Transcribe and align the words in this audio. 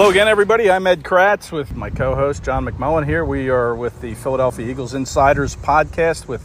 Hello 0.00 0.10
again, 0.10 0.28
everybody. 0.28 0.70
I'm 0.70 0.86
Ed 0.86 1.02
Kracz 1.02 1.52
with 1.52 1.76
my 1.76 1.90
co 1.90 2.14
host, 2.14 2.42
John 2.42 2.64
McMullen, 2.64 3.04
here. 3.04 3.22
We 3.22 3.50
are 3.50 3.76
with 3.76 4.00
the 4.00 4.14
Philadelphia 4.14 4.66
Eagles 4.66 4.94
Insiders 4.94 5.56
podcast 5.56 6.26
with 6.26 6.40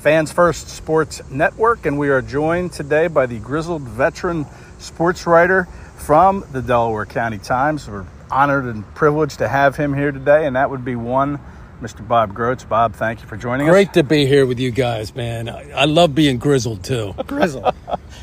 Fans 0.00 0.32
First 0.32 0.66
Sports 0.66 1.22
Network, 1.30 1.86
and 1.86 1.96
we 1.96 2.08
are 2.08 2.20
joined 2.20 2.72
today 2.72 3.06
by 3.06 3.26
the 3.26 3.38
grizzled 3.38 3.82
veteran 3.82 4.46
sports 4.80 5.28
writer 5.28 5.66
from 5.96 6.44
the 6.50 6.60
Delaware 6.60 7.06
County 7.06 7.38
Times. 7.38 7.88
We're 7.88 8.04
honored 8.32 8.64
and 8.64 8.84
privileged 8.96 9.38
to 9.38 9.46
have 9.46 9.76
him 9.76 9.94
here 9.94 10.10
today, 10.10 10.44
and 10.44 10.56
that 10.56 10.68
would 10.68 10.84
be 10.84 10.96
one 10.96 11.38
Mr. 11.80 12.06
Bob 12.06 12.34
Grotz. 12.34 12.68
Bob, 12.68 12.94
thank 12.94 13.20
you 13.20 13.26
for 13.26 13.36
joining 13.36 13.66
Great 13.66 13.88
us. 13.88 13.92
Great 13.94 14.02
to 14.02 14.08
be 14.08 14.26
here 14.26 14.46
with 14.46 14.58
you 14.58 14.70
guys, 14.70 15.14
man. 15.14 15.48
I, 15.48 15.70
I 15.70 15.84
love 15.84 16.14
being 16.14 16.38
grizzled 16.38 16.82
too. 16.82 17.14
Grizzle. 17.26 17.72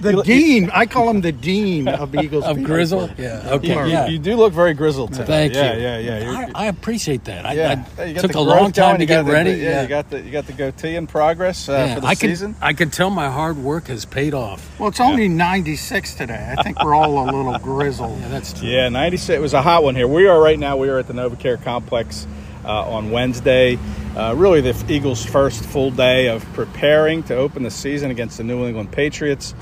The 0.02 0.22
dean. 0.23 0.70
I 0.72 0.86
call 0.86 1.09
him 1.09 1.22
the 1.22 1.31
dean 1.31 1.88
of 1.88 2.14
Eagles. 2.16 2.44
Of 2.45 2.58
Beat 2.58 2.66
grizzle? 2.66 3.09
Yeah. 3.18 3.41
Okay. 3.45 3.70
You, 3.70 3.91
yeah. 3.91 4.08
you 4.08 4.20
do 4.20 4.36
look 4.36 4.54
very 4.54 4.73
grizzled 4.73 5.14
today. 5.14 5.50
Thank 5.50 5.54
yeah, 5.54 5.73
you. 5.73 5.81
Yeah, 5.81 5.98
yeah, 5.98 6.20
You're- 6.20 6.52
I, 6.54 6.66
I 6.66 6.66
appreciate 6.68 7.23
that. 7.23 7.45
I, 7.45 7.54
yeah. 7.54 7.86
I 7.98 8.14
took 8.14 8.36
a 8.36 8.40
long 8.40 8.72
time 8.72 8.98
going, 8.98 9.00
to 9.00 9.05
get 9.05 9.26
the- 9.26 9.31
ready. 9.31 9.52
yeah, 9.54 9.81
you 9.81 9.88
got 9.88 10.09
the 10.09 10.22
you 10.22 10.31
got 10.31 10.45
the 10.45 10.53
goatee 10.53 10.95
in 10.95 11.08
progress 11.08 11.70
uh, 11.70 11.72
Yeah, 11.72 11.95
for 11.95 12.02
the 12.02 12.08
I 12.08 12.16
can. 12.16 12.56
I 12.62 12.73
can 12.73 12.92
tell 12.92 13.09
my 13.09 13.30
hard 13.30 13.58
work 13.58 13.88
has 13.88 14.06
paid 14.06 14.34
off. 14.34 14.80
Well, 14.80 14.90
it's 14.90 15.00
only 15.00 15.28
96 15.28 16.16
today. 16.16 16.53
I 16.58 16.62
think 16.62 16.84
we're 16.84 16.94
all 16.94 17.23
a 17.23 17.26
little 17.26 17.58
grizzled. 17.64 18.20
Yeah, 18.20 18.28
that's 18.28 18.53
true. 18.59 18.67
Yeah, 18.67 18.90
96. 18.90 19.30
It 19.30 19.42
was 19.42 19.53
a 19.53 19.62
hot 19.62 19.84
one 19.84 19.95
here. 19.95 20.08
We 20.08 20.28
are 20.28 20.40
right 20.40 20.59
now. 20.59 20.78
We 20.78 20.90
are 20.90 21.00
at 21.00 21.08
the 21.08 21.14
NovaCare 21.14 21.64
Complex 21.64 22.28
on 22.72 23.12
Wednesday. 23.12 23.78
Uh, 24.16 24.34
really, 24.36 24.62
the 24.62 24.76
Eagles' 24.92 25.26
first 25.26 25.64
full 25.66 25.92
day 25.92 26.28
of 26.28 26.44
preparing 26.54 27.23
to 27.23 27.36
open 27.36 27.64
the 27.64 27.72
season 27.72 28.12
against 28.12 28.38
the 28.38 28.44
New 28.44 28.66
England 28.66 28.92
Patriots 28.92 29.53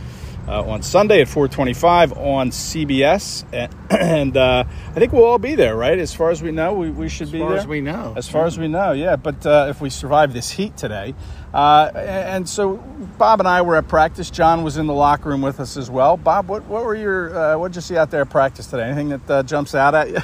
uh, 0.47 0.64
on 0.64 0.81
Sunday 0.81 1.22
at 1.22 1.27
4:25 1.27 2.17
on 2.17 2.52
CBS, 2.52 3.45
and, 3.53 3.73
and 3.89 4.38
uh, 4.38 4.64
I 4.67 5.00
think 5.00 5.14
we'll 5.14 5.23
all 5.23 5.39
be 5.39 5.55
there, 5.55 5.75
right? 5.75 5.97
As 5.97 6.14
far 6.14 6.31
as 6.31 6.42
we 6.42 6.52
know, 6.52 6.73
we, 6.73 6.89
we 6.89 7.09
should 7.09 7.27
As 7.27 7.31
be 7.31 7.39
there. 7.39 7.47
as 7.47 7.52
far 7.53 7.59
as 7.59 7.67
we 7.67 7.81
know. 7.81 8.14
As 8.16 8.30
far 8.30 8.45
as 8.45 8.59
we 8.59 8.67
know, 8.67 8.92
yeah. 8.92 9.16
But 9.16 9.45
uh, 9.45 9.67
if 9.70 9.81
we 9.81 9.89
survive 9.89 10.33
this 10.33 10.52
heat 10.52 10.75
today, 10.75 11.16
uh, 11.53 11.92
and 11.95 12.47
so 12.47 12.77
Bob 13.17 13.39
and 13.39 13.47
I 13.47 13.61
were 13.61 13.75
at 13.75 13.88
practice. 13.88 14.30
John 14.30 14.64
was 14.64 14.77
in 14.77 14.88
the 14.88 14.94
locker 14.94 15.30
room 15.30 15.42
with 15.42 15.59
us 15.59 15.77
as 15.77 15.89
well. 15.89 16.17
Bob, 16.17 16.49
what 16.49 16.66
what 16.66 16.83
were 16.83 16.95
your 16.95 17.36
uh, 17.36 17.58
what 17.58 17.70
did 17.70 17.77
you 17.77 17.81
see 17.81 17.97
out 17.97 18.11
there 18.11 18.22
at 18.22 18.30
practice 18.30 18.67
today? 18.67 18.83
Anything 18.83 19.09
that 19.09 19.30
uh, 19.31 19.44
jumps 19.44 19.75
out 19.75 19.95
at 19.95 20.09
you? 20.09 20.17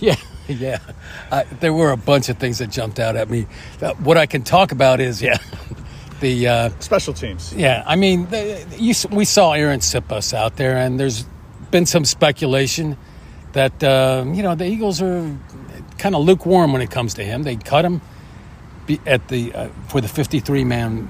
Yeah, 0.00 0.14
yeah. 0.60 0.78
Uh, 1.30 1.44
there 1.60 1.72
were 1.72 1.90
a 1.92 1.96
bunch 1.96 2.28
of 2.28 2.38
things 2.38 2.58
that 2.58 2.70
jumped 2.70 2.98
out 2.98 3.16
at 3.16 3.28
me. 3.28 3.46
Uh, 3.80 3.94
what 3.94 4.16
I 4.16 4.26
can 4.26 4.42
talk 4.42 4.72
about 4.72 5.00
is, 5.00 5.20
yeah, 5.22 5.38
the 6.20 6.48
uh, 6.48 6.70
Special 6.80 7.14
teams. 7.14 7.52
yeah. 7.54 7.82
I 7.86 7.96
mean, 7.96 8.26
the, 8.30 8.64
you, 8.78 8.94
we 9.10 9.24
saw 9.24 9.52
Aaron 9.52 9.80
Sipos 9.80 10.32
out 10.32 10.56
there, 10.56 10.76
and 10.76 10.98
there's 10.98 11.24
been 11.70 11.86
some 11.86 12.04
speculation 12.04 12.96
that 13.52 13.82
uh, 13.82 14.24
you 14.26 14.42
know 14.42 14.54
the 14.54 14.66
Eagles 14.66 15.02
are 15.02 15.36
kind 15.98 16.14
of 16.14 16.24
lukewarm 16.24 16.72
when 16.72 16.82
it 16.82 16.90
comes 16.90 17.14
to 17.14 17.24
him. 17.24 17.42
They 17.42 17.56
cut 17.56 17.84
him 17.84 18.00
be- 18.86 19.00
at 19.06 19.28
the 19.28 19.52
uh, 19.54 19.68
for 19.88 20.00
the 20.00 20.08
53 20.08 20.64
man 20.64 21.08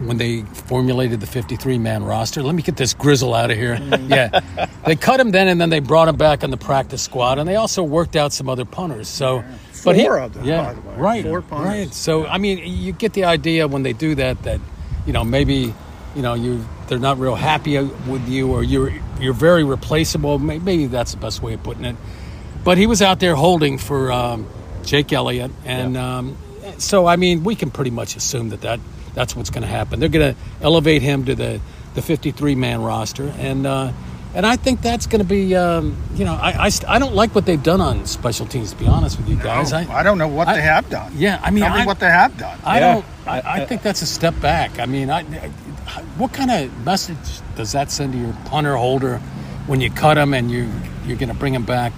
when 0.00 0.16
they 0.18 0.42
formulated 0.42 1.20
the 1.20 1.26
53 1.26 1.78
man 1.78 2.04
roster. 2.04 2.42
Let 2.42 2.54
me 2.54 2.62
get 2.62 2.76
this 2.76 2.94
grizzle 2.94 3.34
out 3.34 3.50
of 3.50 3.56
here. 3.56 3.78
yeah, 4.08 4.40
they 4.86 4.96
cut 4.96 5.20
him 5.20 5.30
then, 5.30 5.48
and 5.48 5.60
then 5.60 5.70
they 5.70 5.80
brought 5.80 6.08
him 6.08 6.16
back 6.16 6.42
on 6.44 6.50
the 6.50 6.56
practice 6.56 7.02
squad, 7.02 7.38
and 7.38 7.48
they 7.48 7.56
also 7.56 7.82
worked 7.82 8.16
out 8.16 8.32
some 8.32 8.48
other 8.48 8.64
punters. 8.64 9.08
So, 9.08 9.44
but 9.84 9.96
he, 9.96 10.04
Four 10.04 10.18
of 10.18 10.34
them, 10.34 10.44
yeah, 10.44 10.64
by 10.64 10.74
the 10.74 10.80
way. 10.80 10.96
right, 10.96 11.24
Four 11.24 11.42
punters. 11.42 11.66
right. 11.66 11.94
So 11.94 12.26
I 12.26 12.38
mean, 12.38 12.58
you 12.64 12.92
get 12.92 13.12
the 13.12 13.24
idea 13.24 13.68
when 13.68 13.82
they 13.82 13.92
do 13.92 14.14
that 14.16 14.42
that 14.42 14.60
you 15.06 15.12
know 15.12 15.24
maybe 15.24 15.72
you 16.16 16.22
know 16.22 16.34
you 16.34 16.64
they're 16.88 16.98
not 16.98 17.18
real 17.18 17.34
happy 17.34 17.78
with 17.78 18.28
you 18.28 18.50
or 18.52 18.62
you're 18.62 18.92
you're 19.20 19.32
very 19.34 19.64
replaceable. 19.64 20.38
Maybe 20.38 20.86
that's 20.86 21.12
the 21.12 21.18
best 21.18 21.42
way 21.42 21.54
of 21.54 21.62
putting 21.62 21.84
it. 21.84 21.96
But 22.64 22.78
he 22.78 22.86
was 22.86 23.00
out 23.02 23.20
there 23.20 23.34
holding 23.34 23.76
for 23.78 24.10
um, 24.10 24.46
Jake 24.84 25.12
Elliott, 25.12 25.50
and 25.66 25.96
um, 25.96 26.36
so 26.78 27.06
I 27.06 27.16
mean 27.16 27.44
we 27.44 27.54
can 27.54 27.70
pretty 27.70 27.90
much 27.90 28.16
assume 28.16 28.48
that, 28.50 28.62
that 28.62 28.80
that's 29.14 29.34
what's 29.36 29.50
going 29.50 29.62
to 29.62 29.68
happen. 29.68 30.00
They're 30.00 30.08
going 30.08 30.34
to 30.34 30.40
elevate 30.62 31.02
him 31.02 31.24
to 31.26 31.34
the 31.34 31.60
the 31.94 32.02
53 32.02 32.54
man 32.56 32.82
roster, 32.82 33.32
and 33.38 33.66
uh, 33.66 33.92
and 34.34 34.44
I 34.44 34.56
think 34.56 34.82
that's 34.82 35.06
going 35.06 35.20
to 35.20 35.28
be 35.28 35.54
um, 35.54 35.96
you 36.14 36.24
know 36.24 36.34
I, 36.34 36.66
I 36.66 36.70
I 36.88 36.98
don't 36.98 37.14
like 37.14 37.34
what 37.34 37.46
they've 37.46 37.62
done 37.62 37.80
on 37.80 38.04
special 38.06 38.46
teams 38.46 38.72
to 38.72 38.76
be 38.76 38.86
honest 38.86 39.16
with 39.18 39.28
you 39.28 39.36
guys. 39.36 39.72
Oh, 39.72 39.76
I, 39.76 40.02
don't 40.02 40.18
know 40.18 40.26
what 40.28 40.48
I- 40.48 40.54
they 40.56 40.62
have 40.62 40.90
done. 40.90 41.12
Yeah, 41.16 41.38
I 41.42 41.50
mean, 41.50 41.62
Tell 41.64 41.74
me 41.74 41.82
I- 41.82 41.86
what 41.86 42.00
they 42.00 42.10
have 42.10 42.36
done. 42.36 42.58
I 42.64 42.80
Yeah. 42.80 42.94
don't. 42.94 43.04
I, 43.26 43.62
I 43.62 43.64
think 43.64 43.82
that's 43.82 44.02
a 44.02 44.06
step 44.06 44.38
back. 44.40 44.78
I 44.78 44.86
mean, 44.86 45.08
I, 45.08 45.22
what 46.18 46.32
kind 46.32 46.50
of 46.50 46.84
message 46.84 47.16
does 47.56 47.72
that 47.72 47.90
send 47.90 48.12
to 48.12 48.18
your 48.18 48.32
punter 48.46 48.76
holder 48.76 49.18
when 49.66 49.80
you 49.80 49.90
cut 49.90 50.18
him 50.18 50.34
and 50.34 50.50
you 50.50 50.68
you're 51.06 51.16
going 51.16 51.28
to 51.30 51.34
bring 51.34 51.54
him 51.54 51.64
back? 51.64 51.92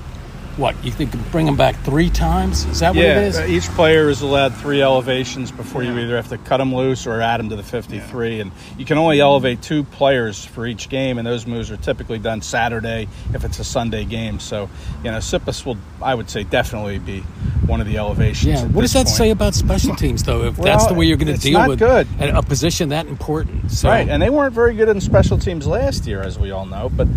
What 0.56 0.82
you 0.82 0.90
think? 0.90 1.12
Bring 1.30 1.44
them 1.44 1.56
back 1.56 1.76
three 1.84 2.08
times? 2.08 2.64
Is 2.64 2.80
that 2.80 2.94
what 2.94 3.04
it 3.04 3.08
Yeah, 3.08 3.20
is? 3.20 3.36
uh, 3.38 3.44
each 3.46 3.68
player 3.74 4.08
is 4.08 4.22
allowed 4.22 4.54
three 4.54 4.80
elevations 4.80 5.50
before 5.52 5.82
you 5.82 5.96
either 5.98 6.16
have 6.16 6.28
to 6.30 6.38
cut 6.38 6.56
them 6.58 6.74
loose 6.74 7.06
or 7.06 7.20
add 7.20 7.40
them 7.40 7.50
to 7.50 7.56
the 7.56 7.62
53. 7.62 8.40
And 8.40 8.52
you 8.78 8.86
can 8.86 8.96
only 8.96 9.20
elevate 9.20 9.60
two 9.60 9.84
players 9.84 10.44
for 10.46 10.66
each 10.66 10.88
game, 10.88 11.18
and 11.18 11.26
those 11.26 11.46
moves 11.46 11.70
are 11.70 11.76
typically 11.76 12.18
done 12.18 12.40
Saturday 12.40 13.06
if 13.34 13.44
it's 13.44 13.58
a 13.58 13.64
Sunday 13.64 14.04
game. 14.06 14.40
So, 14.40 14.70
you 15.04 15.10
know, 15.10 15.18
Sipos 15.18 15.66
will, 15.66 15.76
I 16.00 16.14
would 16.14 16.30
say, 16.30 16.42
definitely 16.44 17.00
be 17.00 17.20
one 17.66 17.82
of 17.82 17.86
the 17.86 17.98
elevations. 17.98 18.46
Yeah. 18.60 18.64
at 18.66 18.70
What 18.70 18.80
does 18.82 18.92
that 18.94 19.06
point. 19.06 19.16
say 19.16 19.30
about 19.30 19.54
special 19.54 19.94
teams, 19.94 20.22
though? 20.22 20.44
If 20.44 20.56
that's 20.56 20.86
the 20.86 20.94
way 20.94 21.04
you're 21.04 21.16
going 21.18 21.34
to 21.34 21.40
deal 21.40 21.58
not 21.58 21.68
with 21.68 21.78
good. 21.80 22.06
a 22.20 22.38
a 22.38 22.42
position 22.42 22.90
that 22.90 23.06
important, 23.06 23.70
so 23.72 23.88
Right, 23.88 24.08
and 24.08 24.22
they 24.22 24.30
weren't 24.30 24.54
very 24.54 24.74
good 24.74 24.88
in 24.88 25.00
special 25.00 25.36
teams 25.38 25.66
last 25.66 26.06
year, 26.06 26.22
as 26.22 26.38
we 26.38 26.50
all 26.50 26.64
know. 26.66 26.88
But 26.94 27.08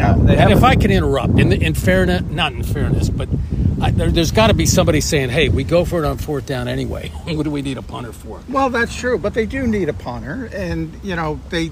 uh, 0.00 0.14
they 0.18 0.36
And 0.36 0.52
if 0.52 0.62
I 0.64 0.74
can 0.76 0.90
interrupt, 0.90 1.38
in, 1.38 1.52
in 1.52 1.74
fairness, 1.74 2.22
not 2.30 2.52
in 2.52 2.62
fairness, 2.62 2.87
but 3.10 3.28
I, 3.80 3.90
there, 3.90 4.10
there's 4.10 4.32
got 4.32 4.48
to 4.48 4.54
be 4.54 4.66
somebody 4.66 5.00
saying, 5.00 5.30
"Hey, 5.30 5.48
we 5.48 5.64
go 5.64 5.84
for 5.84 6.02
it 6.02 6.06
on 6.06 6.18
fourth 6.18 6.46
down 6.46 6.68
anyway. 6.68 7.08
what 7.24 7.44
do 7.44 7.50
we 7.50 7.62
need 7.62 7.78
a 7.78 7.82
punter 7.82 8.12
for?" 8.12 8.40
Well, 8.48 8.70
that's 8.70 8.94
true, 8.94 9.18
but 9.18 9.34
they 9.34 9.46
do 9.46 9.66
need 9.66 9.88
a 9.88 9.92
punter, 9.92 10.50
and 10.52 10.92
you 11.02 11.16
know 11.16 11.40
they. 11.50 11.70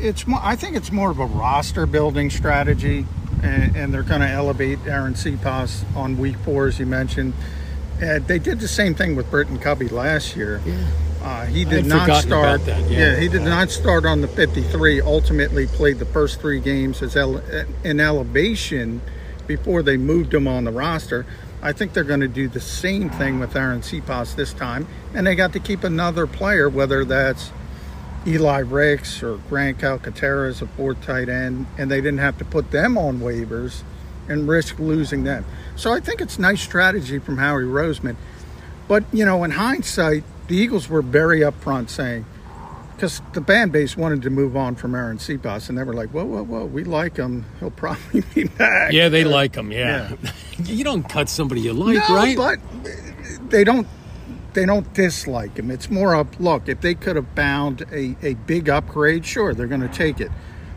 It's 0.00 0.26
more. 0.26 0.40
I 0.42 0.56
think 0.56 0.76
it's 0.76 0.90
more 0.90 1.10
of 1.10 1.18
a 1.18 1.26
roster 1.26 1.86
building 1.86 2.30
strategy, 2.30 3.06
and, 3.42 3.76
and 3.76 3.94
they're 3.94 4.02
going 4.02 4.22
to 4.22 4.28
elevate 4.28 4.78
Aaron 4.86 5.14
Sipos 5.14 5.84
on 5.94 6.18
week 6.18 6.36
four, 6.38 6.66
as 6.66 6.78
you 6.78 6.86
mentioned. 6.86 7.34
And 8.00 8.26
they 8.26 8.38
did 8.38 8.60
the 8.60 8.68
same 8.68 8.94
thing 8.94 9.14
with 9.14 9.30
Britain 9.30 9.58
Covey 9.58 9.88
last 9.88 10.34
year. 10.34 10.60
Uh, 11.22 11.46
he 11.46 11.64
did 11.64 11.86
not 11.86 12.22
start. 12.22 12.64
that, 12.66 12.90
yeah. 12.90 13.16
he 13.16 13.28
did 13.28 13.42
not 13.42 13.70
start 13.70 14.04
on 14.04 14.20
the 14.20 14.28
53. 14.28 15.00
Ultimately, 15.00 15.66
played 15.66 15.98
the 15.98 16.04
first 16.04 16.40
three 16.40 16.60
games 16.60 17.02
as 17.02 17.16
ele- 17.16 17.42
in 17.82 17.98
elevation 17.98 19.00
before 19.46 19.82
they 19.82 19.96
moved 19.96 20.32
him 20.32 20.48
on 20.48 20.64
the 20.64 20.72
roster. 20.72 21.26
I 21.62 21.72
think 21.72 21.92
they're 21.92 22.04
going 22.04 22.20
to 22.20 22.28
do 22.28 22.48
the 22.48 22.60
same 22.60 23.08
thing 23.08 23.38
with 23.40 23.56
Aaron 23.56 23.80
Sipos 23.80 24.36
this 24.36 24.52
time, 24.52 24.86
and 25.14 25.26
they 25.26 25.34
got 25.34 25.52
to 25.54 25.60
keep 25.60 25.82
another 25.82 26.26
player, 26.26 26.68
whether 26.68 27.04
that's 27.04 27.52
Eli 28.26 28.60
Ricks 28.60 29.22
or 29.22 29.36
Grant 29.48 29.78
Calcaterra 29.78 30.48
as 30.48 30.62
a 30.62 30.66
fourth 30.66 31.02
tight 31.02 31.28
end, 31.28 31.66
and 31.78 31.90
they 31.90 32.00
didn't 32.00 32.18
have 32.18 32.38
to 32.38 32.44
put 32.44 32.70
them 32.70 32.96
on 32.98 33.20
waivers 33.20 33.82
and 34.28 34.48
risk 34.48 34.78
losing 34.78 35.24
them. 35.24 35.44
So 35.76 35.92
I 35.92 36.00
think 36.00 36.20
it's 36.20 36.38
nice 36.38 36.62
strategy 36.62 37.18
from 37.18 37.38
Howie 37.38 37.64
Roseman. 37.64 38.16
But 38.88 39.04
you 39.12 39.24
know, 39.24 39.44
in 39.44 39.52
hindsight, 39.52 40.24
the 40.48 40.56
Eagles 40.56 40.88
were 40.88 41.02
very 41.02 41.40
upfront 41.40 41.88
saying, 41.90 42.26
because 42.94 43.20
the 43.32 43.42
fan 43.42 43.70
base 43.70 43.96
wanted 43.96 44.22
to 44.22 44.30
move 44.30 44.56
on 44.56 44.74
from 44.74 44.94
Aaron 44.94 45.18
Sipos, 45.18 45.68
and 45.68 45.76
they 45.76 45.82
were 45.82 45.94
like, 45.94 46.10
"Whoa, 46.10 46.24
whoa, 46.24 46.42
whoa, 46.42 46.64
we 46.64 46.84
like 46.84 47.16
him. 47.16 47.44
He'll 47.60 47.70
probably 47.84 48.22
be 48.34 48.44
back." 48.44 48.92
Yeah, 48.92 49.08
they 49.08 49.24
like 49.24 49.54
him. 49.54 49.72
Yeah, 49.72 50.14
you 50.64 50.84
don't 50.84 51.08
cut 51.08 51.28
somebody 51.28 51.62
you 51.62 51.72
like, 51.72 52.08
no, 52.08 52.14
right? 52.14 52.36
but 52.36 52.58
they 53.50 53.64
don't. 53.64 53.86
They 54.54 54.66
don't 54.66 54.92
dislike 54.94 55.56
him. 55.56 55.72
It's 55.72 55.90
more 55.90 56.14
of 56.14 56.40
look. 56.40 56.68
If 56.68 56.80
they 56.80 56.94
could 56.94 57.16
have 57.16 57.26
found 57.34 57.82
a, 57.90 58.16
a 58.22 58.34
big 58.34 58.68
upgrade, 58.68 59.26
sure, 59.26 59.52
they're 59.52 59.66
going 59.66 59.80
to 59.80 59.88
take 59.88 60.20
it. 60.20 60.30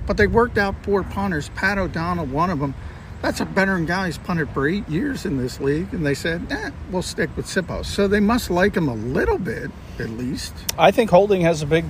But 0.08 0.18
they 0.18 0.26
worked 0.26 0.58
out 0.58 0.84
four 0.84 1.04
punters. 1.04 1.50
Pat 1.50 1.78
O'Donnell, 1.78 2.26
one 2.26 2.50
of 2.50 2.60
them. 2.60 2.74
That's 3.22 3.40
a 3.40 3.46
veteran 3.46 3.86
guy. 3.86 4.08
He's 4.08 4.18
punted 4.18 4.50
for 4.50 4.68
eight 4.68 4.88
years 4.90 5.26
in 5.26 5.38
this 5.38 5.60
league, 5.60 5.92
and 5.94 6.06
they 6.06 6.14
said, 6.14 6.52
eh, 6.52 6.70
we'll 6.92 7.02
stick 7.02 7.36
with 7.36 7.48
Sipos. 7.48 7.86
So 7.86 8.08
they 8.08 8.20
must 8.20 8.50
like 8.50 8.76
him 8.76 8.88
a 8.88 8.94
little 8.94 9.40
bit, 9.40 9.72
at 10.00 10.10
least. 10.12 10.54
I 10.78 10.92
think 10.92 11.10
Holding 11.10 11.42
has 11.42 11.64
a 11.64 11.66
big 11.66 11.86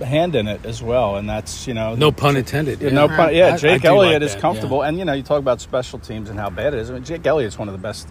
hand 0.00 0.34
in 0.36 0.46
it 0.48 0.64
as 0.64 0.82
well, 0.82 1.16
and 1.16 1.28
that's 1.28 1.66
you 1.66 1.74
know 1.74 1.94
no 1.94 2.10
pun 2.12 2.36
intended. 2.36 2.80
Yeah, 2.80 2.90
no 2.90 3.08
pun. 3.08 3.34
Yeah, 3.34 3.48
I- 3.48 3.52
I 3.54 3.56
Jake 3.56 3.84
Elliott 3.84 4.14
like 4.14 4.22
is 4.22 4.34
that, 4.34 4.40
comfortable, 4.40 4.78
yeah. 4.82 4.88
and 4.88 4.98
you 4.98 5.04
know 5.04 5.12
you 5.12 5.22
talk 5.22 5.38
about 5.38 5.60
special 5.60 5.98
teams 5.98 6.30
and 6.30 6.38
how 6.38 6.50
bad 6.50 6.74
it 6.74 6.80
is. 6.80 6.90
I 6.90 6.94
mean, 6.94 7.04
Jake 7.04 7.26
Elliott's 7.26 7.58
one 7.58 7.68
of 7.68 7.72
the 7.72 7.78
best, 7.80 8.08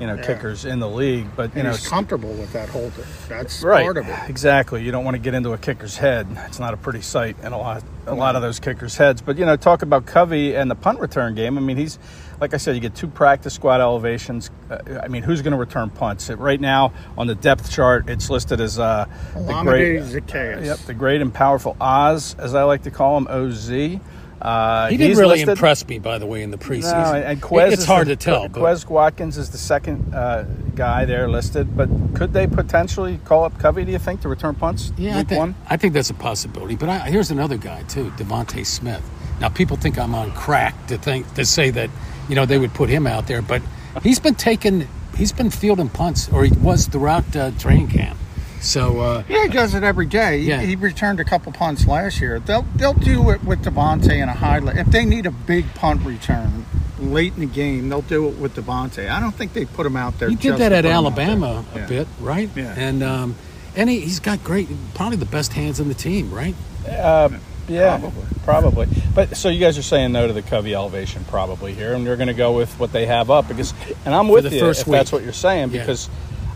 you 0.00 0.06
know, 0.06 0.16
kickers 0.16 0.64
in 0.64 0.78
the 0.80 0.88
league. 0.88 1.26
But 1.36 1.50
you 1.54 1.60
And 1.60 1.68
know, 1.68 1.74
he's 1.74 1.86
comfortable 1.88 2.32
with 2.32 2.52
that 2.52 2.68
holder. 2.68 3.04
That's 3.28 3.62
right, 3.62 3.82
part 3.84 3.96
of 3.98 4.08
it. 4.08 4.16
exactly. 4.28 4.82
You 4.84 4.92
don't 4.92 5.04
want 5.04 5.14
to 5.16 5.18
get 5.18 5.34
into 5.34 5.52
a 5.52 5.58
kicker's 5.58 5.96
head. 5.96 6.26
It's 6.46 6.58
not 6.58 6.74
a 6.74 6.76
pretty 6.76 7.00
sight 7.02 7.36
in 7.42 7.52
a 7.52 7.58
lot, 7.58 7.82
a 8.06 8.14
lot 8.14 8.36
of 8.36 8.42
those 8.42 8.60
kickers' 8.60 8.96
heads. 8.96 9.20
But 9.22 9.38
you 9.38 9.46
know, 9.46 9.56
talk 9.56 9.82
about 9.82 10.06
Covey 10.06 10.54
and 10.54 10.70
the 10.70 10.74
punt 10.76 11.00
return 11.00 11.34
game. 11.34 11.58
I 11.58 11.60
mean, 11.60 11.76
he's 11.76 11.98
like 12.40 12.54
I 12.54 12.56
said, 12.58 12.74
you 12.76 12.80
get 12.80 12.94
two 12.94 13.08
practice 13.08 13.54
squad 13.54 13.80
elevations. 13.80 14.50
Uh, 14.70 15.00
I 15.02 15.08
mean, 15.08 15.22
who's 15.24 15.42
going 15.42 15.52
to 15.52 15.58
return 15.58 15.90
punts? 15.90 16.30
It, 16.30 16.38
right 16.38 16.60
now 16.60 16.92
on 17.16 17.26
the 17.26 17.34
depth 17.34 17.70
chart, 17.70 18.08
it's 18.08 18.30
listed 18.30 18.60
as 18.60 18.78
uh, 18.78 19.06
the 19.34 19.60
great, 19.64 20.00
Zaccheaus. 20.02 20.64
Yep, 20.64 20.78
the 20.80 20.94
great 20.94 21.20
and 21.20 21.34
powerful 21.34 21.76
Oz, 21.80 22.36
as 22.38 22.54
I 22.54 22.62
like 22.62 22.82
to 22.84 22.90
call 22.92 23.16
him, 23.18 23.26
OZ. 23.28 23.98
Uh, 24.40 24.88
He 24.88 24.96
didn't 24.96 25.16
really 25.18 25.30
listed. 25.38 25.48
impress 25.50 25.86
me, 25.88 25.98
by 25.98 26.18
the 26.18 26.26
way, 26.26 26.42
in 26.42 26.50
the 26.50 26.58
preseason. 26.58 26.92
No, 26.92 27.12
and, 27.14 27.24
and 27.24 27.42
It- 27.42 27.72
it's 27.72 27.84
hard 27.84 28.06
the- 28.06 28.16
to 28.16 28.24
tell. 28.24 28.48
but- 28.48 28.60
Quez 28.62 28.88
Watkins 28.88 29.36
is 29.36 29.50
the 29.50 29.58
second 29.58 30.14
uh, 30.14 30.44
guy 30.76 31.04
there 31.04 31.28
listed, 31.28 31.76
but 31.76 31.88
could 32.14 32.32
they 32.32 32.46
potentially 32.46 33.18
call 33.24 33.44
up 33.44 33.58
Covey? 33.58 33.84
Do 33.84 33.90
you 33.92 33.98
think 33.98 34.20
to 34.20 34.28
return 34.28 34.54
punts 34.54 34.92
Yeah, 34.96 35.18
I 35.18 35.24
think, 35.24 35.38
one? 35.38 35.54
I 35.68 35.76
think 35.76 35.92
that's 35.92 36.10
a 36.10 36.14
possibility. 36.14 36.76
But 36.76 36.88
I, 36.88 36.98
here's 37.10 37.30
another 37.30 37.56
guy 37.56 37.82
too, 37.88 38.10
DeVonta 38.16 38.64
Smith. 38.64 39.02
Now 39.40 39.48
people 39.48 39.76
think 39.76 39.98
I'm 39.98 40.14
on 40.14 40.30
crack 40.32 40.86
to 40.88 40.98
think 40.98 41.32
to 41.34 41.44
say 41.44 41.70
that 41.70 41.90
you 42.28 42.34
know 42.34 42.44
they 42.46 42.58
would 42.58 42.74
put 42.74 42.88
him 42.90 43.06
out 43.06 43.26
there, 43.26 43.40
but 43.42 43.62
he's 44.02 44.18
been 44.20 44.34
taking, 44.34 44.86
he's 45.16 45.32
been 45.32 45.50
fielding 45.50 45.88
punts, 45.88 46.28
or 46.32 46.44
he 46.44 46.52
was 46.58 46.86
throughout 46.86 47.34
uh, 47.36 47.50
training 47.52 47.88
camp. 47.88 48.17
So 48.60 49.00
uh, 49.00 49.22
Yeah, 49.28 49.44
he 49.44 49.48
does 49.48 49.74
it 49.74 49.82
every 49.82 50.06
day. 50.06 50.40
He- 50.40 50.48
Yeah. 50.48 50.60
He, 50.60 50.76
returned 50.76 51.20
a 51.20 51.24
couple 51.24 51.52
punts 51.52 51.86
last 51.86 52.20
year. 52.20 52.38
They'll 52.40 52.62
they'll 52.76 52.92
do 52.94 53.30
it 53.30 53.42
with 53.44 53.62
DeVonta 53.62 54.10
in 54.12 54.28
a 54.28 54.32
highlight. 54.34 54.76
If 54.76 54.86
they 54.88 55.04
need 55.04 55.26
a 55.26 55.30
big 55.30 55.72
punt 55.74 56.02
return 56.04 56.66
late 57.00 57.34
in 57.34 57.40
the 57.40 57.46
game, 57.46 57.88
they'll 57.88 58.02
do 58.02 58.28
it 58.28 58.36
with 58.38 58.54
DeVonta. 58.56 59.08
I 59.10 59.20
don't 59.20 59.34
think 59.34 59.52
they 59.52 59.64
put 59.64 59.86
him 59.86 59.96
out 59.96 60.18
there. 60.18 60.28
he 60.28 60.34
did 60.36 60.42
just 60.42 60.58
that 60.58 60.72
at 60.72 60.84
put 60.84 60.90
him 60.90 60.96
out 60.96 61.04
Alabama 61.04 61.64
a 61.74 61.78
Yeah. 61.78 61.86
bit, 61.86 62.08
right? 62.20 62.50
Yeah. 62.54 62.74
And 62.76 63.02
um, 63.02 63.34
and 63.76 63.88
he, 63.90 64.00
he's 64.00 64.20
got 64.20 64.42
great, 64.44 64.68
probably 64.94 65.16
the 65.18 65.24
best 65.26 65.52
hands 65.52 65.78
in 65.80 65.88
the 65.88 65.94
team, 65.94 66.32
right? 66.32 66.54
Uh, 66.88 67.28
yeah, 67.68 67.98
Probably. 67.98 68.24
probably. 68.44 68.88
But 69.14 69.36
so 69.36 69.50
you 69.50 69.60
guys 69.60 69.76
are 69.76 69.82
saying 69.82 70.10
no 70.12 70.26
to 70.26 70.32
the 70.32 70.40
Covey 70.42 70.74
elevation 70.74 71.24
probably 71.26 71.74
here, 71.74 71.92
and 71.92 72.02
you're 72.04 72.16
going 72.16 72.28
to 72.28 72.34
go 72.34 72.52
with 72.52 72.72
what 72.80 72.92
they 72.92 73.04
have 73.06 73.30
up 73.30 73.46
because, 73.46 73.74
and 74.06 74.14
I'm 74.14 74.28
with 74.28 74.44
the 74.44 74.50
you 74.54 74.60
first 74.60 74.80
if 74.82 74.86
that's 74.86 75.12
what 75.12 75.22
you're 75.22 75.32
saying 75.34 75.70
Yeah. 75.72 75.80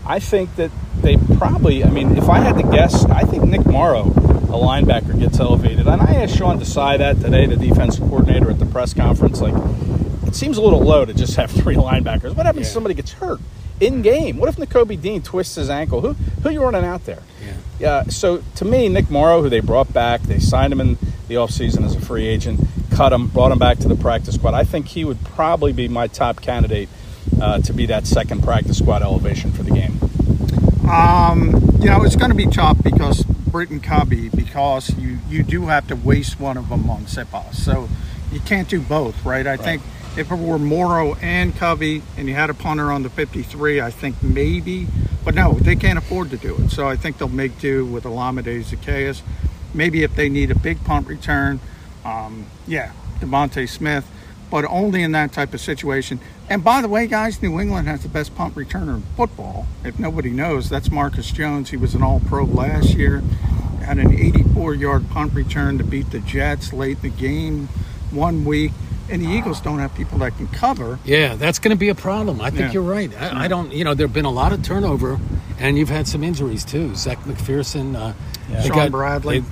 I 0.05 0.19
think 0.19 0.55
that 0.57 0.71
they 0.97 1.17
probably. 1.37 1.83
I 1.83 1.89
mean, 1.89 2.17
if 2.17 2.29
I 2.29 2.39
had 2.39 2.57
to 2.57 2.63
guess, 2.63 3.05
I 3.05 3.23
think 3.23 3.43
Nick 3.43 3.65
Morrow, 3.65 4.07
a 4.07 4.57
linebacker, 4.57 5.17
gets 5.19 5.39
elevated. 5.39 5.87
And 5.87 6.01
I 6.01 6.15
asked 6.15 6.37
Sean 6.37 6.59
Desai 6.59 6.97
that 6.97 7.19
today, 7.19 7.45
the 7.45 7.55
defensive 7.55 8.03
coordinator 8.03 8.49
at 8.49 8.59
the 8.59 8.65
press 8.65 8.93
conference. 8.93 9.41
Like, 9.41 9.53
it 10.27 10.35
seems 10.35 10.57
a 10.57 10.61
little 10.61 10.81
low 10.81 11.05
to 11.05 11.13
just 11.13 11.35
have 11.35 11.51
three 11.61 11.75
linebackers. 11.75 12.35
What 12.35 12.45
happens 12.45 12.67
if 12.67 12.73
somebody 12.73 12.95
gets 12.95 13.13
hurt 13.13 13.39
in 13.79 14.01
game? 14.01 14.37
What 14.37 14.49
if 14.49 14.57
Nakobe 14.57 15.01
Dean 15.01 15.21
twists 15.21 15.55
his 15.55 15.69
ankle? 15.69 16.01
Who 16.01 16.13
who 16.13 16.49
you 16.49 16.61
running 16.61 16.85
out 16.85 17.05
there? 17.05 17.23
Yeah. 17.41 17.53
Yeah, 17.79 18.03
so 18.03 18.43
to 18.55 18.65
me, 18.65 18.87
Nick 18.87 19.09
Morrow, 19.09 19.41
who 19.41 19.49
they 19.49 19.59
brought 19.59 19.91
back, 19.91 20.21
they 20.21 20.39
signed 20.39 20.71
him 20.71 20.79
in 20.79 20.97
the 21.27 21.35
offseason 21.35 21.83
as 21.83 21.95
a 21.95 21.99
free 21.99 22.27
agent, 22.27 22.61
cut 22.91 23.11
him, 23.11 23.27
brought 23.27 23.51
him 23.51 23.59
back 23.59 23.79
to 23.79 23.87
the 23.87 23.95
practice 23.95 24.35
squad. 24.35 24.53
I 24.53 24.63
think 24.63 24.87
he 24.87 25.03
would 25.03 25.23
probably 25.25 25.73
be 25.73 25.87
my 25.87 26.07
top 26.07 26.39
candidate 26.41 26.87
uh, 27.43 27.59
to 27.59 27.73
be 27.73 27.85
that 27.87 28.07
second 28.07 28.41
practice 28.41 28.77
squad 28.77 29.01
elevation 29.01 29.51
for 29.51 29.63
the 29.63 29.71
game. 29.71 29.99
Um, 30.89 31.51
you 31.79 31.89
know, 31.89 32.03
it's 32.03 32.15
going 32.15 32.31
to 32.31 32.37
be 32.37 32.47
tough 32.47 32.81
because 32.81 33.23
Britain 33.25 33.81
Covey, 33.81 34.29
because 34.29 34.97
you, 34.97 35.19
you 35.27 35.43
do 35.43 35.67
have 35.67 35.85
to 35.89 35.95
waste 35.95 36.39
one 36.39 36.55
of 36.55 36.69
them 36.69 36.89
on 36.89 37.03
Sipos. 37.03 37.55
So 37.55 37.89
you 38.31 38.39
can't 38.39 38.69
do 38.69 38.79
both, 38.79 39.25
right? 39.25 39.45
I 39.45 39.57
think 39.57 39.81
if 40.17 40.31
it 40.31 40.35
were 40.35 40.57
Morrow 40.57 41.15
and 41.15 41.53
Covey 41.55 42.01
and 42.17 42.29
you 42.29 42.33
had 42.33 42.49
a 42.49 42.53
punter 42.53 42.91
on 42.91 43.03
the 43.03 43.09
53, 43.09 43.81
I 43.81 43.91
think 43.91 44.23
maybe, 44.23 44.87
but 45.25 45.35
no, 45.35 45.53
they 45.53 45.75
can't 45.75 45.97
afford 45.97 46.29
to 46.29 46.37
do 46.37 46.55
it. 46.55 46.69
So 46.69 46.87
I 46.87 46.95
think 46.95 47.17
they'll 47.17 47.27
make 47.27 47.59
do 47.59 47.85
with 47.85 48.05
Olamide 48.05 48.63
Zaccheaus. 48.63 49.21
Maybe 49.73 50.03
if 50.03 50.15
they 50.15 50.29
need 50.29 50.49
a 50.49 50.57
big 50.57 50.83
punt 50.85 51.07
return, 51.07 51.59
um, 52.05 52.45
yeah, 52.67 52.93
DeVonta 53.19 53.67
Smith, 53.67 54.09
but 54.53 54.65
only 54.65 55.01
in 55.01 55.13
that 55.13 55.31
type 55.33 55.51
of 55.55 55.59
situation. 55.59 56.19
And 56.47 56.63
by 56.63 56.83
the 56.83 56.87
way, 56.87 57.07
guys, 57.07 57.41
New 57.41 57.59
England 57.59 57.87
has 57.87 58.03
the 58.03 58.07
best 58.07 58.35
punt 58.35 58.53
returner 58.53 58.97
in 58.97 59.01
football. 59.17 59.65
If 59.83 59.97
nobody 59.97 60.29
knows, 60.29 60.69
that's 60.69 60.91
Marcus 60.91 61.31
Jones. 61.31 61.71
He 61.71 61.75
was 61.77 61.95
an 61.95 62.03
All 62.03 62.19
Pro 62.19 62.45
last 62.45 62.89
year. 62.93 63.23
Had 63.83 63.97
an 63.97 64.11
84-yard 64.15 65.09
punt 65.09 65.33
return 65.33 65.79
to 65.79 65.83
beat 65.83 66.11
the 66.11 66.19
Jets 66.19 66.71
late 66.71 66.97
in 66.97 67.01
the 67.01 67.09
game 67.09 67.67
one 68.11 68.45
week. 68.45 68.73
And 69.09 69.23
the 69.23 69.27
Eagles 69.29 69.59
don't 69.59 69.79
have 69.79 69.95
people 69.95 70.19
that 70.19 70.37
can 70.37 70.45
cover. 70.49 70.99
Yeah, 71.03 71.33
that's 71.35 71.57
going 71.57 71.75
to 71.75 71.79
be 71.79 71.89
a 71.89 71.95
problem. 71.95 72.39
I 72.39 72.51
think 72.51 72.61
Yeah. 72.61 72.71
you're 72.73 72.83
right. 72.83 73.11
I, 73.19 73.45
I 73.45 73.47
don't, 73.47 73.73
you 73.73 73.83
know, 73.83 73.95
there 73.95 74.05
have 74.05 74.13
been 74.13 74.23
a 74.25 74.29
lot 74.31 74.53
of 74.53 74.61
turnover, 74.61 75.19
and 75.57 75.79
you've 75.79 75.89
had 75.89 76.07
some 76.07 76.23
injuries 76.23 76.63
too. 76.63 76.93
Zech 76.93 77.17
McPhearson, 77.21 77.95
uh, 77.95 78.13
they 78.51 78.67
Shaun 78.67 78.91
Bradley. 78.91 79.39
they- 79.39 79.45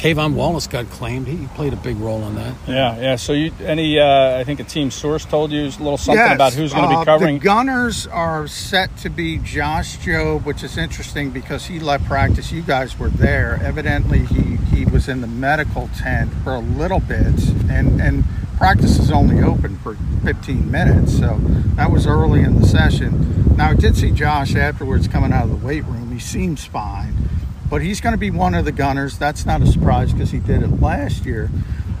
K'Von 0.00 0.32
Wallace 0.32 0.66
got 0.66 0.88
claimed. 0.88 1.26
He 1.26 1.46
played 1.48 1.74
a 1.74 1.76
big 1.76 1.98
role 1.98 2.22
in 2.22 2.34
that. 2.36 2.54
Yeah, 2.66 2.98
yeah. 2.98 3.16
So 3.16 3.34
you 3.34 3.52
any? 3.62 3.98
Uh, 3.98 4.38
I 4.38 4.44
think 4.44 4.58
a 4.58 4.64
team 4.64 4.90
source 4.90 5.26
told 5.26 5.52
you 5.52 5.60
a 5.60 5.64
little 5.64 5.98
something 5.98 6.16
Yes, 6.16 6.34
about 6.36 6.54
who's 6.54 6.72
going 6.72 6.88
to 6.88 6.96
uh, 6.96 7.00
be 7.00 7.04
covering. 7.04 7.38
The 7.38 7.44
Gunners 7.44 8.06
are 8.06 8.46
set 8.46 8.96
to 8.98 9.10
be 9.10 9.36
Josh 9.36 9.98
Jobe, 9.98 10.46
which 10.46 10.62
is 10.62 10.78
interesting 10.78 11.30
because 11.32 11.66
he 11.66 11.78
left 11.78 12.06
practice. 12.06 12.50
You 12.50 12.62
guys 12.62 12.98
were 12.98 13.10
there. 13.10 13.60
Evidently, 13.62 14.20
he, 14.24 14.56
he 14.74 14.86
was 14.86 15.06
in 15.06 15.20
the 15.20 15.26
medical 15.26 15.90
tent 15.98 16.32
for 16.44 16.54
a 16.54 16.60
little 16.60 17.00
bit, 17.00 17.38
and 17.68 18.00
and 18.00 18.24
practice 18.56 18.98
is 18.98 19.10
only 19.10 19.42
open 19.42 19.76
for 19.80 19.96
15 20.24 20.70
minutes, 20.70 21.18
so 21.18 21.36
that 21.76 21.90
was 21.90 22.06
early 22.06 22.40
in 22.40 22.58
the 22.58 22.66
session. 22.66 23.54
Now 23.54 23.70
I 23.70 23.74
did 23.74 23.98
see 23.98 24.12
Josh 24.12 24.54
afterwards 24.54 25.08
coming 25.08 25.30
out 25.30 25.44
of 25.44 25.50
the 25.50 25.66
weight 25.66 25.84
room. 25.84 26.10
He 26.10 26.18
seems 26.18 26.64
fine, 26.64 27.14
but 27.70 27.80
he's 27.80 28.00
going 28.00 28.12
to 28.12 28.18
be 28.18 28.30
one 28.30 28.54
of 28.54 28.64
the 28.64 28.72
Gunners. 28.72 29.16
That's 29.16 29.46
not 29.46 29.62
a 29.62 29.66
surprise 29.66 30.12
because 30.12 30.32
he 30.32 30.40
did 30.40 30.62
it 30.62 30.80
last 30.80 31.24
year. 31.24 31.48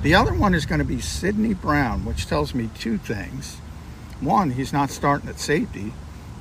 The 0.02 0.14
other 0.14 0.34
one 0.34 0.54
is 0.54 0.66
going 0.66 0.80
to 0.80 0.84
be 0.84 1.00
Sydney 1.00 1.54
Brown, 1.54 2.04
which 2.04 2.26
tells 2.26 2.54
me 2.54 2.68
two 2.78 2.98
things 2.98 3.58
one, 4.20 4.50
he's 4.50 4.72
not 4.72 4.90
starting 4.90 5.28
at 5.28 5.40
safety, 5.40 5.92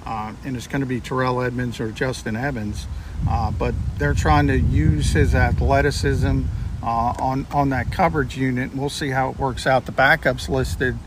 uh, 0.06 0.34
and 0.44 0.56
it's 0.56 0.68
going 0.68 0.82
to 0.82 0.88
be 0.88 1.00
Terrell 1.00 1.42
Edmunds 1.42 1.80
or 1.80 1.92
Justin 1.92 2.36
Evans. 2.36 2.88
Uh, 3.28 3.52
but 3.52 3.74
they're 3.98 4.14
trying 4.14 4.48
to 4.48 4.58
use 4.58 5.12
his 5.12 5.36
athleticism 5.36 6.44
uh, 6.82 6.86
on 6.86 7.46
on 7.52 7.70
that 7.70 7.92
coverage 7.92 8.38
unit. 8.38 8.74
We'll 8.74 8.90
see 8.90 9.10
how 9.10 9.30
it 9.30 9.38
works 9.38 9.68
out. 9.68 9.86
The 9.86 9.92
backups 9.92 10.48
listed 10.48 10.98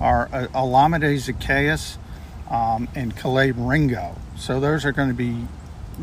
are 0.00 0.28
uh, 0.32 0.46
Olamide 0.54 1.14
Zaccheaus 1.14 1.96
um, 2.50 2.88
and 2.94 3.16
Kelee 3.16 3.52
Ringo. 3.56 4.16
So 4.36 4.60
those 4.60 4.84
are 4.84 4.92
going 4.92 5.08
to 5.08 5.14
be 5.14 5.46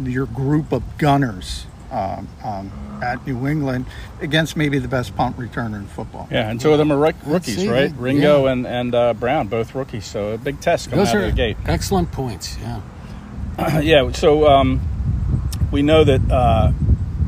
your 0.02 0.26
group 0.26 0.72
of 0.72 0.84
gunners 0.98 1.66
um, 1.92 2.28
um, 2.44 2.72
at 3.04 3.26
New 3.28 3.48
England 3.48 3.86
against 4.22 4.58
maybe 4.58 4.80
the 4.80 4.88
best 4.88 5.16
punt 5.16 5.38
returner 5.38 5.78
in 5.78 5.88
football. 5.88 6.28
yeah, 6.32 6.50
and 6.50 6.60
two 6.60 6.72
of 6.72 6.78
them 6.80 6.92
are 6.92 6.98
rook- 6.98 7.16
rookies, 7.26 7.58
see, 7.58 7.70
right? 7.70 7.90
yeah. 7.92 7.96
Ringo 7.98 8.46
and 8.48 8.66
and 8.66 8.96
uh, 8.96 9.14
Brown, 9.14 9.48
both 9.48 9.76
rookies. 9.76 10.06
So 10.06 10.32
a 10.32 10.38
big 10.38 10.60
test 10.60 10.90
coming 10.90 11.06
Those 11.06 11.14
out 11.14 11.22
are 11.22 11.26
of 11.26 11.32
the 11.32 11.36
gate. 11.36 11.58
excellent 11.66 12.12
points. 12.12 12.58
Yeah. 12.60 12.82
yeah, 13.82 14.12
so 14.12 14.48
um, 14.48 14.82
we 15.72 15.84
know 15.84 16.04
that 16.04 16.22
uh, 16.32 16.72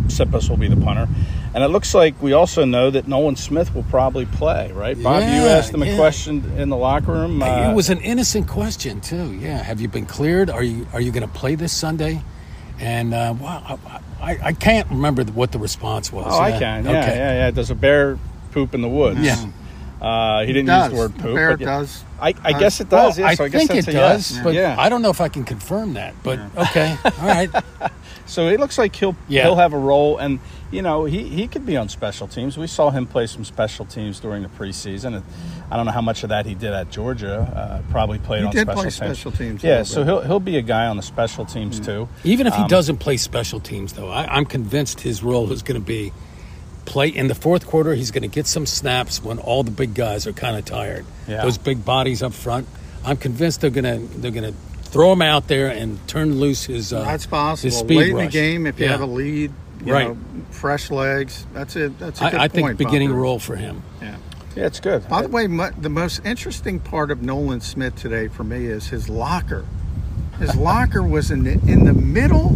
Sipos 0.08 0.50
will 0.50 0.58
be 0.58 0.68
the 0.68 0.78
punter. 0.78 1.08
And 1.54 1.64
it 1.64 1.70
looks 1.70 1.94
like 1.94 2.22
we 2.22 2.34
also 2.34 2.66
know 2.66 2.90
that 2.90 3.08
Nolan 3.08 3.38
Smith 3.38 3.74
will 3.74 3.84
probably 3.84 4.26
play, 4.26 4.74
right? 4.74 5.02
Bob, 5.02 5.22
you 5.22 5.48
asked 5.48 5.74
him 5.74 5.84
a 5.84 5.86
yeah. 5.86 5.96
question 5.96 6.44
in 6.58 6.68
the 6.68 6.76
locker 6.76 7.14
room. 7.14 7.42
Uh, 7.42 7.72
it 7.72 7.74
was 7.74 7.90
an 7.90 8.02
innocent 8.02 8.50
question 8.50 9.00
too. 9.00 9.32
Yeah. 9.36 9.64
Have 9.64 9.80
you 9.80 9.88
been 9.88 10.06
cleared? 10.06 10.50
Are 10.50 10.64
you 10.64 10.86
are 10.92 11.00
you 11.00 11.14
going 11.14 11.26
to 11.26 11.34
play 11.34 11.56
this 11.56 11.72
Sunday? 11.72 12.22
And 12.80 13.14
uh, 13.14 13.34
wow, 13.40 13.80
I, 13.90 14.00
I, 14.34 14.40
I 14.48 14.54
can't 14.54 14.90
remember 14.90 15.24
what 15.26 15.52
the 15.52 15.60
response 15.60 16.12
was. 16.12 16.26
oh, 16.30 16.40
I 16.40 16.52
can. 16.52 16.84
Yeah, 16.86 16.90
Okay. 16.92 17.16
yeah, 17.16 17.34
yeah. 17.46 17.52
Does 17.52 17.72
a 17.72 17.76
bear 17.76 18.18
poop 18.52 18.74
in 18.74 18.82
the 18.82 18.90
woods? 18.90 19.20
Yeah. 19.22 19.46
Uh, 20.02 20.42
he 20.46 20.52
didn't 20.54 20.68
use 20.68 20.90
the 20.92 20.96
word 20.98 21.14
The 21.16 21.24
poop. 21.24 21.36
bear 21.36 21.52
but 21.52 21.60
yeah. 21.62 21.66
does. 21.80 22.04
I, 22.20 22.34
I 22.44 22.52
Uh, 22.52 22.60
guess 22.60 22.82
it 22.82 22.92
Well, 22.92 23.08
does. 23.08 23.18
yeah, 23.20 23.28
I 23.28 23.36
so 23.36 23.46
I 23.46 23.50
guess 23.50 23.60
think 23.68 23.72
that's 23.72 23.88
it 23.88 23.92
a 23.92 23.94
does, 23.94 24.32
yes. 24.34 24.44
but 24.44 24.54
yeah. 24.54 24.76
I 24.78 24.90
don't 24.90 25.02
know 25.02 25.10
if 25.10 25.22
I 25.22 25.30
can 25.30 25.44
confirm 25.46 25.94
that. 25.94 26.14
But 26.22 26.40
okay, 26.58 26.98
all 27.04 27.12
right. 27.28 27.50
So 28.28 28.48
it 28.48 28.60
looks 28.60 28.80
like 28.80 28.96
he'll 28.96 29.16
Yeah. 29.28 29.44
he'll 29.44 29.56
have 29.58 29.74
a 29.74 29.78
role, 29.78 30.18
and 30.18 30.40
you 30.72 30.82
know 30.82 31.06
he, 31.06 31.26
he 31.30 31.48
could 31.48 31.64
be 31.64 31.78
on 31.78 31.90
special 31.90 32.28
teams. 32.28 32.58
We 32.58 32.66
saw 32.66 32.90
him 32.90 33.06
play 33.06 33.28
some 33.28 33.46
special 33.46 33.86
teams 33.86 34.20
during 34.20 34.42
the 34.42 34.50
preseason. 34.50 35.22
And 35.66 35.74
I 35.74 35.78
don't 35.78 35.86
know 35.86 35.92
how 35.92 36.02
much 36.02 36.24
of 36.24 36.30
that 36.30 36.46
he 36.46 36.54
did 36.56 36.74
at 36.74 36.92
Georgia. 36.92 37.40
Uh, 37.86 37.92
probably 37.92 38.20
played 38.20 38.42
He 38.42 38.46
on 38.46 38.52
did 38.52 38.62
special 38.62 38.74
play 38.76 38.84
teams. 38.84 38.96
special 38.96 39.32
teams 39.32 39.64
Yeah, 39.64 39.84
so 39.84 40.04
he'll 40.04 40.22
he'll 40.22 40.40
be 40.40 40.58
a 40.58 40.62
guy 40.62 40.86
on 40.88 40.98
the 40.98 41.04
special 41.04 41.46
teams 41.46 41.80
too. 41.80 42.08
Even 42.24 42.48
if 42.48 42.54
he 42.56 42.62
Um, 42.64 42.68
doesn't 42.68 42.98
play 42.98 43.18
special 43.18 43.60
teams, 43.60 43.94
though, 43.94 44.10
I, 44.10 44.26
I'm 44.26 44.46
convinced 44.46 45.02
his 45.02 45.24
role 45.24 45.52
is 45.52 45.62
going 45.64 45.80
to 45.80 45.86
be 45.86 46.12
play 46.86 47.08
in 47.08 47.28
the 47.28 47.36
fourth 47.36 47.66
quarter. 47.66 47.96
He's 47.96 48.12
going 48.12 48.22
to 48.22 48.28
get 48.28 48.46
some 48.46 48.66
snaps 48.68 49.24
when 49.24 49.40
all 49.40 49.64
the 49.64 49.72
big 49.72 49.96
guys 49.96 50.28
are 50.28 50.34
kind 50.34 50.56
of 50.56 50.66
tired. 50.66 51.04
Yeah. 51.28 51.42
Those 51.44 51.58
big 51.58 51.84
bodies 51.84 52.22
up 52.22 52.34
front. 52.34 52.68
I'm 53.04 53.18
convinced 53.18 53.62
they're 53.62 53.70
going 53.72 53.86
to 54.10 54.18
they're 54.20 54.32
going 54.32 54.52
to 54.54 54.58
throw 54.90 55.12
him 55.12 55.22
out 55.24 55.48
there 55.48 55.68
and 55.70 55.98
turn 56.08 56.40
loose 56.40 56.64
his. 56.66 56.94
Uh, 56.94 57.04
That's 57.04 57.24
his 57.24 57.30
possible. 57.30 57.72
speed 57.72 57.98
Late 57.98 58.10
in 58.12 58.18
the 58.18 58.28
game, 58.28 58.66
if 58.68 58.80
you 58.80 58.86
Yeah. 58.86 58.92
have 58.92 59.02
a 59.02 59.06
lead, 59.08 59.52
you 59.84 59.92
Right. 59.94 60.08
know, 60.10 60.18
fresh 60.52 60.90
legs. 60.92 61.46
That's 61.54 61.76
it. 61.76 61.98
That's 62.00 62.22
a 62.22 62.30
good 62.30 62.40
I, 62.40 62.44
I 62.44 62.48
point. 62.50 62.78
think 62.78 62.78
beginning 62.78 63.10
Bob. 63.10 63.18
role 63.18 63.40
for 63.40 63.56
him. 63.56 63.82
Yeah. 64.02 64.16
Yeah, 64.56 64.66
it's 64.68 64.80
good. 64.80 65.08
By 65.10 65.22
the 65.22 65.28
way, 65.28 65.48
mu- 65.48 65.72
the 65.78 65.90
most 65.90 66.22
interesting 66.26 66.80
part 66.80 67.12
of 67.12 67.22
Nolan 67.22 67.60
Smith 67.62 67.96
today 67.96 68.28
for 68.30 68.44
me 68.44 68.66
is 68.66 68.88
his 68.88 69.10
locker. 69.10 69.66
His 70.40 70.56
locker 70.58 71.04
was 71.04 71.30
in 71.32 71.44
the, 71.44 71.52
in 71.54 71.86
the 71.86 71.94
middle 71.94 72.56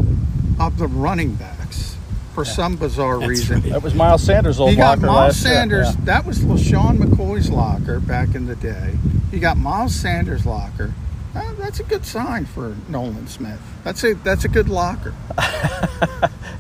of 0.60 0.77
the 0.77 0.88
running 0.88 1.36
backs 1.36 1.98
for 2.34 2.46
some 2.46 2.77
bizarre 2.77 3.20
That's 3.20 3.29
reason. 3.29 3.62
right. 3.62 3.72
that 3.74 3.84
was 3.84 3.94
Miles 3.94 4.24
Sanders' 4.24 4.60
old 4.60 4.72
You 4.72 4.77
got 4.77 5.00
locker 5.00 5.08
Miles. 5.12 5.38
Sanders. 5.38 5.88
Yeah. 5.96 6.01
That 6.06 6.25
was 6.25 6.39
LeSean 6.39 6.98
McCoy's 6.98 7.50
locker 7.50 8.00
back 8.00 8.34
in 8.36 8.46
the 8.46 8.56
day. 8.56 8.96
You 9.34 9.39
got 9.39 9.58
Miles 9.58 9.94
Sanders' 9.94 10.46
locker. 10.46 10.94
Uh, 11.39 11.53
that's 11.58 11.79
a 11.79 11.84
good 11.84 12.05
sign 12.05 12.46
for 12.46 12.75
Nolan 12.89 13.27
Smith. 13.27 13.60
That's 13.84 14.03
a 14.03 14.13
that's 14.15 14.43
a 14.46 14.48
good 14.50 14.67
locker. 14.69 15.13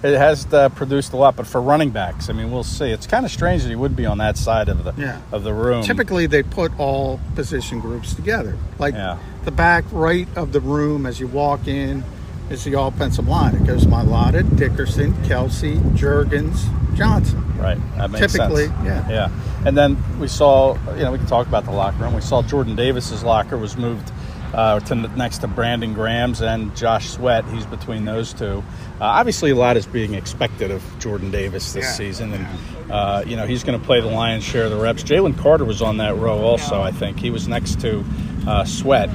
it 0.03 0.17
has 0.17 0.51
uh, 0.53 0.69
produced 0.69 1.13
a 1.13 1.17
lot. 1.17 1.35
But 1.35 1.47
for 1.47 1.61
running 1.61 1.89
backs, 1.89 2.29
I 2.29 2.33
mean, 2.33 2.51
we'll 2.51 2.63
see. 2.63 2.85
It's 2.89 3.07
kind 3.07 3.25
of 3.25 3.31
strange 3.31 3.63
that 3.63 3.69
he 3.69 3.75
would 3.75 3.95
be 3.95 4.05
on 4.05 4.17
that 4.19 4.37
side 4.37 4.69
of 4.69 4.83
the 4.83 4.93
Yeah. 4.97 5.21
of 5.31 5.43
the 5.43 5.53
room. 5.53 5.83
Typically, 5.83 6.25
they 6.27 6.43
put 6.43 6.71
all 6.79 7.19
position 7.35 7.79
groups 7.79 8.13
together. 8.13 8.57
Like 8.77 8.93
Yeah. 8.93 9.17
the 9.45 9.51
back 9.51 9.83
right 9.91 10.27
of 10.35 10.51
the 10.53 10.61
room 10.61 11.05
as 11.05 11.19
you 11.19 11.27
walk 11.27 11.67
in 11.67 12.03
is 12.49 12.63
the 12.63 12.79
offensive 12.79 13.27
line. 13.27 13.55
It 13.55 13.65
goes 13.65 13.85
Mailata, 13.85 14.43
Dickerson, 14.57 15.13
Kelce, 15.23 15.79
Jurgens, 15.95 16.65
Johnson. 16.95 17.43
Right. 17.59 17.77
That 17.97 18.09
makes 18.09 18.31
Typically, 18.31 18.67
sense. 18.67 18.85
yeah. 18.85 19.09
Yeah. 19.09 19.29
And 19.65 19.77
then 19.77 19.97
we 20.19 20.27
saw, 20.27 20.75
you 20.95 21.03
know, 21.03 21.11
we 21.11 21.17
can 21.17 21.27
talk 21.27 21.45
about 21.47 21.65
the 21.65 21.71
locker 21.71 21.97
room. 22.03 22.13
We 22.13 22.21
saw 22.21 22.41
Jordan 22.41 22.75
Davis's 22.75 23.23
locker 23.23 23.57
was 23.57 23.75
moved 23.77 24.11
uh, 24.53 24.79
to 24.81 24.95
next 24.95 25.39
to 25.39 25.47
Brandon 25.47 25.93
Graham's 25.93 26.41
and 26.41 26.75
Josh 26.75 27.09
Sweat. 27.09 27.45
He's 27.45 27.65
between 27.65 28.05
those 28.05 28.33
two. 28.33 28.63
Uh, 28.99 29.05
obviously, 29.05 29.51
a 29.51 29.55
lot 29.55 29.77
is 29.77 29.85
being 29.85 30.13
expected 30.13 30.71
of 30.71 30.83
Jordan 30.99 31.31
Davis 31.31 31.73
this 31.73 31.85
Yeah. 31.85 31.91
season, 31.91 32.33
and 32.33 32.47
uh, 32.91 33.23
you 33.25 33.35
know 33.35 33.45
he's 33.45 33.63
going 33.63 33.79
to 33.79 33.85
play 33.85 34.01
the 34.01 34.07
lion's 34.07 34.43
share 34.43 34.65
of 34.65 34.71
the 34.71 34.77
reps. 34.77 35.03
Jalen 35.03 35.37
Carter 35.37 35.65
was 35.65 35.81
on 35.81 35.97
that 35.97 36.15
row 36.17 36.39
also. 36.39 36.81
I 36.81 36.91
think 36.91 37.19
he 37.19 37.29
was 37.29 37.47
next 37.47 37.79
to 37.81 38.03
uh, 38.47 38.65
Sweat. 38.65 39.09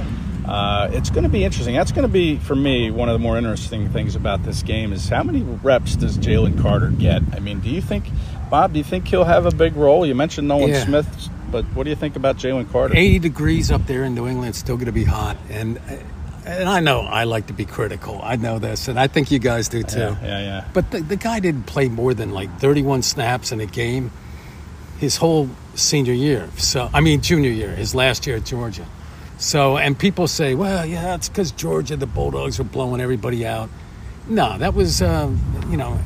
Uh, 0.47 0.91
it's 0.93 1.09
going 1.09 1.23
to 1.25 1.31
be 1.31 1.43
interesting. 1.43 1.75
That's 1.75 1.91
going 1.91 2.03
to 2.07 2.12
be 2.12 2.37
for 2.37 2.55
me 2.55 2.91
one 2.91 3.09
of 3.09 3.14
the 3.14 3.19
more 3.19 3.38
interesting 3.38 3.88
things 3.88 4.14
about 4.14 4.43
this 4.45 4.62
game 4.62 4.93
is 4.93 5.09
how 5.09 5.23
many 5.23 5.41
reps 5.43 5.97
does 5.97 6.19
Jalen 6.19 6.61
Carter 6.61 6.91
get? 6.91 7.23
I 7.33 7.41
mean, 7.41 7.61
do 7.61 7.71
you 7.71 7.81
think, 7.81 8.05
Bob? 8.50 8.73
Do 8.75 8.79
you 8.79 8.85
think 8.85 9.09
he'll 9.09 9.25
have 9.25 9.47
a 9.47 9.50
big 9.50 9.75
role? 9.75 10.05
You 10.05 10.14
mentioned 10.14 10.47
Nolan 10.47 10.69
Yeah. 10.69 10.85
Smith, 10.85 11.29
but 11.54 11.64
what 11.66 11.84
do 11.84 11.90
you 11.90 11.94
think 11.94 12.16
about 12.16 12.37
Jalen 12.37 12.68
Carter? 12.73 12.96
80 12.96 13.20
degrees 13.20 13.70
up 13.70 13.87
there 13.87 14.02
in 14.02 14.12
New 14.16 14.26
England. 14.26 14.49
It's 14.49 14.58
still 14.58 14.75
going 14.75 14.87
to 14.87 14.92
be 14.92 15.04
hot, 15.04 15.37
and 15.49 15.80
and 16.44 16.68
I 16.68 16.80
know 16.80 17.02
I 17.02 17.25
like 17.25 17.46
to 17.46 17.52
be 17.52 17.64
critical. 17.64 18.20
I 18.20 18.34
know 18.34 18.58
this, 18.58 18.88
and 18.88 18.99
I 18.99 19.06
think 19.06 19.30
you 19.30 19.38
guys 19.38 19.68
do 19.68 19.84
too. 19.84 20.00
Yeah, 20.00 20.18
yeah, 20.20 20.40
yeah. 20.40 20.68
But 20.75 20.90
the, 20.90 21.00
the 21.00 21.14
guy 21.14 21.38
didn't 21.38 21.66
play 21.66 21.88
more 21.88 22.12
than 22.12 22.32
like 22.32 22.58
31 22.58 23.02
snaps 23.02 23.52
in 23.52 23.61
a 23.61 23.66
game 23.66 24.11
his 24.99 25.16
whole 25.16 25.49
senior 25.76 26.12
year. 26.12 26.50
So 26.56 26.90
I 26.92 27.00
mean 27.00 27.20
junior 27.20 27.50
year, 27.50 27.70
his 27.70 27.94
last 27.94 28.26
year 28.26 28.38
at 28.38 28.44
Georgia. 28.44 28.87
So 29.38 29.76
and 29.76 29.96
people 29.96 30.26
say, 30.26 30.56
well, 30.56 30.84
yeah, 30.84 31.14
it's 31.14 31.28
because 31.28 31.52
Georgia, 31.52 31.96
the 31.96 32.06
Bulldogs 32.06 32.58
are 32.58 32.64
blowing 32.64 33.00
everybody 33.00 33.46
out. 33.46 33.70
No, 34.26 34.58
that 34.58 34.75
was 34.75 35.00
uh, 35.00 35.30
you 35.70 35.76
know, 35.76 36.00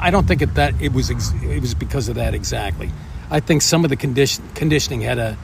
I 0.00 0.10
don't 0.10 0.26
think 0.26 0.40
it, 0.40 0.54
that 0.54 0.80
it 0.80 0.94
was 0.94 1.10
ex- 1.10 1.34
it 1.42 1.60
was 1.60 1.74
because 1.74 2.08
of 2.08 2.14
that 2.14 2.32
exactly. 2.32 2.90
I 3.30 3.40
think 3.40 3.62
some 3.62 3.84
of 3.84 3.90
the 3.90 3.96
condition, 3.96 4.44
conditioning 4.54 5.02
had 5.02 5.18
a 5.18 5.38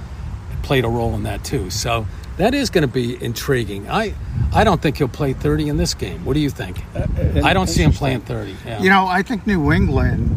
played 0.62 0.84
a 0.84 0.88
role 0.88 1.14
in 1.14 1.22
that 1.22 1.44
too. 1.44 1.70
So 1.70 2.06
that 2.38 2.52
is 2.52 2.70
going 2.70 2.82
to 2.82 2.92
be 2.92 3.22
intriguing. 3.22 3.88
I 3.88 4.14
I 4.52 4.64
don't 4.64 4.82
think 4.82 4.98
he'll 4.98 5.08
play 5.08 5.32
30 5.32 5.68
in 5.68 5.76
this 5.76 5.94
game. 5.94 6.24
What 6.24 6.34
do 6.34 6.40
you 6.40 6.50
think? 6.50 6.82
Uh, 6.94 6.98
uh, 6.98 7.42
I 7.44 7.52
don't 7.52 7.68
see 7.68 7.82
him 7.82 7.92
playing 7.92 8.22
30. 8.22 8.56
Yeah. 8.64 8.82
You 8.82 8.90
know, 8.90 9.06
I 9.06 9.22
think 9.22 9.46
New 9.46 9.72
England, 9.72 10.36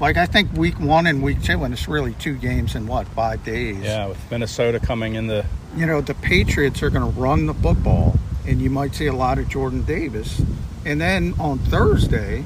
like 0.00 0.16
I 0.16 0.26
think 0.26 0.52
week 0.52 0.78
one 0.78 1.06
and 1.06 1.22
week 1.22 1.42
two, 1.42 1.64
and 1.64 1.74
it's 1.74 1.88
really 1.88 2.14
two 2.14 2.36
games 2.36 2.74
in 2.74 2.86
what, 2.86 3.08
five 3.08 3.44
days? 3.44 3.82
Yeah, 3.82 4.06
with 4.06 4.30
Minnesota 4.30 4.78
coming 4.78 5.16
in 5.16 5.26
the 5.26 5.44
You 5.76 5.86
know, 5.86 6.00
the 6.00 6.14
Patriots 6.14 6.82
are 6.82 6.90
going 6.90 7.12
to 7.12 7.20
run 7.20 7.46
the 7.46 7.54
football, 7.54 8.18
and 8.46 8.60
you 8.60 8.70
might 8.70 8.94
see 8.94 9.06
a 9.06 9.12
lot 9.12 9.38
of 9.38 9.48
Jordan 9.48 9.82
Davis. 9.82 10.40
And 10.84 11.00
then 11.00 11.34
on 11.40 11.58
Thursday, 11.58 12.44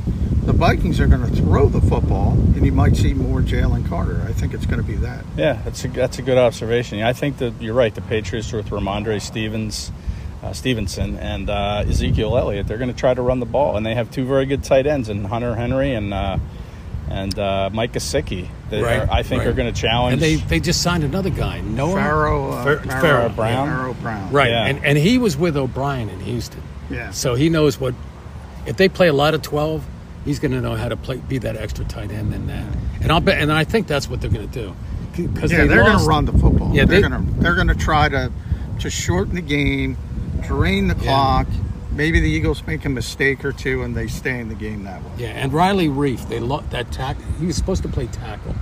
the 0.50 0.58
Vikings 0.58 0.98
are 0.98 1.06
going 1.06 1.20
to 1.24 1.36
throw 1.42 1.68
the 1.68 1.80
football, 1.80 2.32
and 2.32 2.66
you 2.66 2.72
might 2.72 2.96
see 2.96 3.14
more 3.14 3.40
Jalen 3.40 3.88
Carter. 3.88 4.20
I 4.28 4.32
think 4.32 4.52
it's 4.52 4.66
going 4.66 4.80
to 4.80 4.86
be 4.86 4.96
that. 4.96 5.24
Yeah, 5.36 5.60
that's 5.64 5.84
a 5.84 5.88
that's 5.88 6.18
a 6.18 6.22
good 6.22 6.38
observation. 6.38 6.98
Yeah, 6.98 7.08
I 7.08 7.12
think 7.12 7.38
that 7.38 7.54
you're 7.60 7.74
right. 7.74 7.94
The 7.94 8.00
Patriots 8.02 8.52
with 8.52 8.68
Rhamondre 8.70 9.20
Stevens, 9.22 9.92
uh, 10.42 10.52
Stevenson, 10.52 11.16
and 11.18 11.48
uh, 11.48 11.84
Ezekiel 11.86 12.36
Elliott, 12.36 12.66
they're 12.66 12.78
going 12.78 12.90
to 12.92 12.98
try 12.98 13.14
to 13.14 13.22
run 13.22 13.38
the 13.38 13.46
ball, 13.46 13.76
and 13.76 13.86
they 13.86 13.94
have 13.94 14.10
two 14.10 14.24
very 14.26 14.44
good 14.44 14.64
tight 14.64 14.88
ends, 14.88 15.08
and 15.08 15.24
Hunter 15.24 15.54
Henry 15.54 15.94
and 15.94 16.12
uh, 16.12 16.38
and 17.08 17.38
uh, 17.38 17.70
Mike 17.72 17.92
Gesicki. 17.92 18.48
That 18.70 18.82
Right, 18.82 19.00
are, 19.00 19.08
I 19.12 19.22
think 19.22 19.40
right. 19.40 19.48
are 19.48 19.52
going 19.52 19.72
to 19.72 19.80
challenge. 19.80 20.14
and 20.14 20.22
they 20.22 20.34
they 20.34 20.58
just 20.58 20.82
signed 20.82 21.04
another 21.04 21.30
guy, 21.30 21.60
Noah 21.60 21.94
Pharaoh, 21.94 22.50
uh, 22.50 22.64
Fer- 22.64 22.78
Pharaoh, 22.80 23.00
Pharaoh 23.00 23.28
Brown. 23.28 23.68
Pharaoh 23.68 23.94
Brown. 23.94 24.32
Right, 24.32 24.50
Yeah. 24.50 24.66
and 24.66 24.84
and 24.84 24.98
he 24.98 25.16
was 25.18 25.36
with 25.36 25.56
O'Brien 25.56 26.08
in 26.08 26.18
Houston, 26.20 26.62
Yeah. 26.90 27.12
so 27.12 27.36
he 27.36 27.48
knows 27.50 27.78
what. 27.78 27.94
If 28.66 28.76
they 28.76 28.88
play 28.88 29.06
a 29.08 29.12
lot 29.12 29.32
of 29.34 29.42
twelve, 29.42 29.84
he's 30.24 30.38
going 30.38 30.52
to 30.52 30.60
know 30.60 30.74
how 30.74 30.88
to 30.88 30.96
play, 30.96 31.16
be 31.18 31.38
that 31.38 31.56
extra 31.56 31.84
tight 31.84 32.10
end 32.10 32.32
in 32.34 32.46
that. 32.48 32.64
And 33.02 33.10
I'll 33.12 33.20
bet, 33.20 33.40
and 33.40 33.52
I 33.52 33.64
think 33.64 33.86
that's 33.86 34.08
what 34.08 34.20
they're 34.20 34.30
going 34.30 34.48
to 34.48 34.52
do. 34.62 34.74
Because 35.16 35.50
Yeah, 35.52 35.62
they 35.62 35.66
they're 35.68 35.84
going 35.84 35.98
to 35.98 36.04
run 36.04 36.24
the 36.24 36.32
football. 36.32 36.74
Yeah, 36.74 36.84
they're 36.84 37.00
they- 37.00 37.08
going 37.08 37.26
to 37.26 37.32
they're 37.40 37.54
going 37.54 37.68
to 37.68 37.74
try 37.74 38.08
to 38.08 38.30
to 38.80 38.90
shorten 38.90 39.34
the 39.34 39.40
game, 39.42 39.96
drain 40.42 40.88
the 40.88 40.94
clock. 40.94 41.46
Maybe 41.92 42.20
the 42.20 42.28
Eagles 42.30 42.64
make 42.66 42.84
a 42.84 42.88
mistake 42.88 43.44
or 43.44 43.52
two, 43.52 43.82
and 43.82 43.94
they 43.96 44.06
stay 44.06 44.38
in 44.38 44.48
the 44.48 44.54
game 44.54 44.84
that 44.84 45.02
way. 45.02 45.10
Yeah, 45.18 45.28
and 45.30 45.52
Riley 45.52 45.88
Reiff, 45.88 46.28
they 46.28 46.38
lo- 46.38 46.64
that 46.70 46.92
tack. 46.92 47.16
He 47.38 47.46
was 47.46 47.56
supposed 47.56 47.82
to 47.82 47.88
play 47.88 48.06
tackle, 48.06 48.54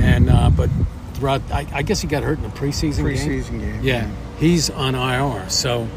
and 0.00 0.28
uh, 0.30 0.50
but 0.50 0.68
throughout, 1.14 1.42
I, 1.50 1.66
I 1.72 1.82
guess 1.82 2.00
he 2.00 2.06
got 2.06 2.22
hurt 2.22 2.36
in 2.38 2.44
the 2.44 2.50
preseason, 2.50 2.98
game. 2.98 3.16
Preseason 3.16 3.60
game, 3.60 3.80
Yeah, 3.82 4.06
yeah. 4.06 4.10
he's 4.38 4.68
on 4.70 4.94
IR, 4.94 5.48
so 5.48 5.88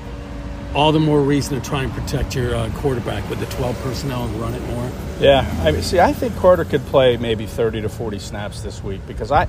all 0.73 0.91
the 0.91 0.99
more 0.99 1.21
reason 1.21 1.59
to 1.59 1.69
try 1.69 1.83
and 1.83 1.91
protect 1.91 2.35
your 2.35 2.55
uh, 2.55 2.69
quarterback 2.75 3.29
with 3.29 3.39
the 3.39 3.45
12 3.47 3.77
personnel 3.81 4.25
and 4.25 4.35
run 4.39 4.53
it 4.53 4.61
more. 4.67 4.89
Yeah, 5.19 5.45
I 5.63 5.71
mean, 5.71 5.81
see, 5.81 5.99
I 5.99 6.13
think 6.13 6.35
Carter 6.37 6.65
could 6.65 6.85
play 6.87 7.17
maybe 7.17 7.45
30 7.45 7.81
to 7.81 7.89
40 7.89 8.19
snaps 8.19 8.61
this 8.61 8.83
week 8.83 9.01
because 9.05 9.31
I, 9.31 9.47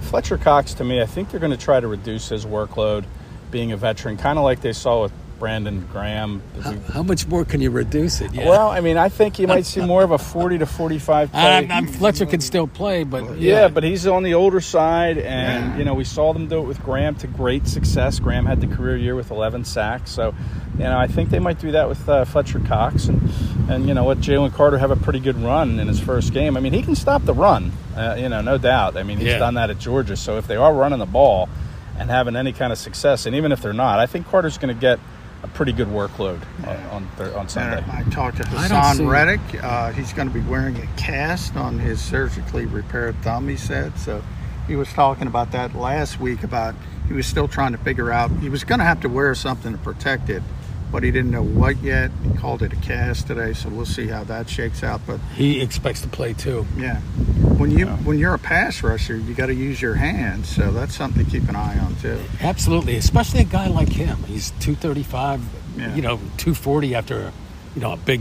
Fletcher 0.00 0.38
Cox, 0.38 0.74
to 0.74 0.84
me, 0.84 1.02
I 1.02 1.06
think 1.06 1.30
they're 1.30 1.40
going 1.40 1.52
to 1.52 1.58
try 1.58 1.80
to 1.80 1.86
reduce 1.86 2.28
his 2.28 2.46
workload, 2.46 3.04
being 3.50 3.72
a 3.72 3.76
veteran, 3.76 4.16
kind 4.16 4.38
of 4.38 4.44
like 4.44 4.60
they 4.60 4.72
saw 4.72 5.02
with 5.02 5.12
Brandon 5.44 5.86
Graham. 5.92 6.40
How, 6.62 6.72
how 6.94 7.02
much 7.02 7.26
more 7.26 7.44
can 7.44 7.60
you 7.60 7.68
reduce 7.70 8.22
it? 8.22 8.32
Yeah. 8.32 8.48
Well, 8.48 8.70
I 8.70 8.80
mean, 8.80 8.96
I 8.96 9.10
think 9.10 9.38
you 9.38 9.46
might 9.46 9.66
see 9.66 9.82
more 9.82 10.02
of 10.02 10.10
a 10.10 10.16
40 10.16 10.56
to 10.60 10.64
45 10.64 11.32
play. 11.32 11.68
I'm, 11.70 11.86
Fletcher 11.86 12.24
can 12.24 12.40
still 12.40 12.66
play, 12.66 13.04
but 13.04 13.36
Yeah, 13.38 13.68
but 13.68 13.84
he's 13.84 14.06
on 14.06 14.22
the 14.22 14.32
older 14.32 14.62
side, 14.62 15.18
and 15.18 15.72
Yeah. 15.72 15.76
you 15.76 15.84
know 15.84 15.92
we 15.92 16.04
saw 16.04 16.32
them 16.32 16.46
do 16.48 16.60
it 16.60 16.66
with 16.66 16.82
Graham 16.82 17.14
to 17.16 17.26
great 17.26 17.68
success. 17.68 18.18
Graham 18.20 18.46
had 18.46 18.62
the 18.62 18.66
career 18.74 18.96
year 18.96 19.14
with 19.14 19.30
11 19.30 19.66
sacks, 19.66 20.10
so 20.10 20.34
you 20.78 20.84
know 20.84 20.98
I 20.98 21.08
think 21.08 21.28
they 21.28 21.40
might 21.40 21.58
do 21.58 21.72
that 21.72 21.90
with 21.90 22.08
uh, 22.08 22.24
Fletcher 22.24 22.60
Cox, 22.60 23.08
and 23.08 23.20
and 23.68 23.86
you 23.86 23.92
know 23.92 24.06
let 24.06 24.20
Jalen 24.20 24.54
Carter 24.54 24.78
have 24.78 24.90
a 24.92 24.96
pretty 24.96 25.20
good 25.20 25.36
run 25.42 25.78
in 25.78 25.88
his 25.88 26.00
first 26.00 26.32
game. 26.32 26.56
I 26.56 26.60
mean 26.60 26.72
he 26.72 26.80
can 26.80 26.94
stop 26.94 27.22
the 27.26 27.34
run, 27.34 27.70
uh, 27.94 28.16
you 28.18 28.30
know, 28.30 28.40
no 28.40 28.56
doubt. 28.56 28.96
I 28.96 29.02
mean 29.02 29.18
he's 29.18 29.26
Yeah. 29.26 29.38
done 29.40 29.54
that 29.56 29.68
at 29.68 29.78
Georgia, 29.78 30.16
so 30.16 30.38
if 30.38 30.46
they 30.46 30.56
are 30.56 30.72
running 30.72 31.00
the 31.00 31.04
ball 31.20 31.50
and 31.98 32.08
having 32.10 32.34
any 32.34 32.52
kind 32.54 32.72
of 32.72 32.78
success, 32.78 33.26
and 33.26 33.36
even 33.36 33.52
if 33.52 33.60
they're 33.60 33.74
not, 33.74 33.98
I 33.98 34.06
think 34.06 34.26
Carter's 34.30 34.56
going 34.56 34.74
to 34.74 34.80
get 34.80 34.98
a 35.44 35.48
pretty 35.48 35.72
good 35.72 35.88
workload 35.88 36.40
on 36.66 36.76
on, 36.90 37.08
Thur- 37.16 37.36
on 37.36 37.48
Sunday. 37.48 37.84
I 37.92 38.02
talked 38.04 38.38
to 38.38 38.48
I 38.56 38.66
don't 38.68 38.78
Haason 38.80 38.96
see- 38.96 39.04
Reddick. 39.04 39.40
Uh, 39.62 39.92
he's 39.92 40.12
going 40.12 40.26
to 40.28 40.34
be 40.34 40.40
wearing 40.40 40.76
a 40.78 40.86
cast 40.96 41.54
on 41.56 41.78
his 41.78 42.00
surgically 42.00 42.64
repaired 42.66 43.14
thumb. 43.22 43.48
He 43.48 43.56
said 43.56 43.98
so. 43.98 44.22
He 44.66 44.76
was 44.76 44.90
talking 44.92 45.26
about 45.26 45.52
that 45.52 45.74
last 45.74 46.18
week. 46.18 46.42
About 46.42 46.74
he 47.06 47.12
was 47.12 47.26
still 47.26 47.46
trying 47.46 47.72
to 47.72 47.78
figure 47.78 48.10
out. 48.10 48.30
He 48.40 48.48
was 48.48 48.64
going 48.64 48.78
to 48.78 48.84
have 48.86 49.00
to 49.02 49.08
wear 49.10 49.34
something 49.34 49.72
to 49.72 49.78
protect 49.78 50.30
it, 50.30 50.42
but 50.94 51.02
he 51.02 51.10
didn't 51.10 51.32
know 51.32 51.42
what 51.42 51.76
yet. 51.82 52.12
He 52.22 52.30
called 52.38 52.62
it 52.62 52.72
a 52.72 52.76
cast 52.76 53.26
today, 53.26 53.52
so 53.52 53.68
we'll 53.68 53.84
see 53.84 54.06
how 54.06 54.22
that 54.24 54.48
shakes 54.48 54.84
out. 54.84 55.00
But 55.04 55.18
he 55.34 55.60
expects 55.60 56.00
to 56.02 56.08
play 56.08 56.34
too. 56.34 56.64
yeah, 56.78 57.00
when 57.58 57.72
you 57.72 57.86
when 58.06 58.16
you're 58.16 58.34
a 58.34 58.38
pass 58.38 58.80
rusher, 58.80 59.16
you 59.16 59.34
got 59.34 59.46
to 59.46 59.54
use 59.54 59.82
your 59.82 59.94
hands. 59.96 60.48
So 60.48 60.70
that's 60.70 60.94
something 60.94 61.24
to 61.24 61.28
keep 61.28 61.48
an 61.48 61.56
eye 61.56 61.76
on 61.80 61.96
too. 61.96 62.20
Absolutely, 62.40 62.94
especially 62.94 63.40
a 63.40 63.44
guy 63.44 63.66
like 63.66 63.88
him. 63.88 64.18
He's 64.28 64.52
235, 64.60 65.42
Yeah. 65.76 65.96
you 65.96 66.02
know, 66.02 66.18
240 66.36 66.94
after, 66.94 67.32
you 67.74 67.80
know, 67.82 67.92
a 67.94 67.96
big, 67.96 68.20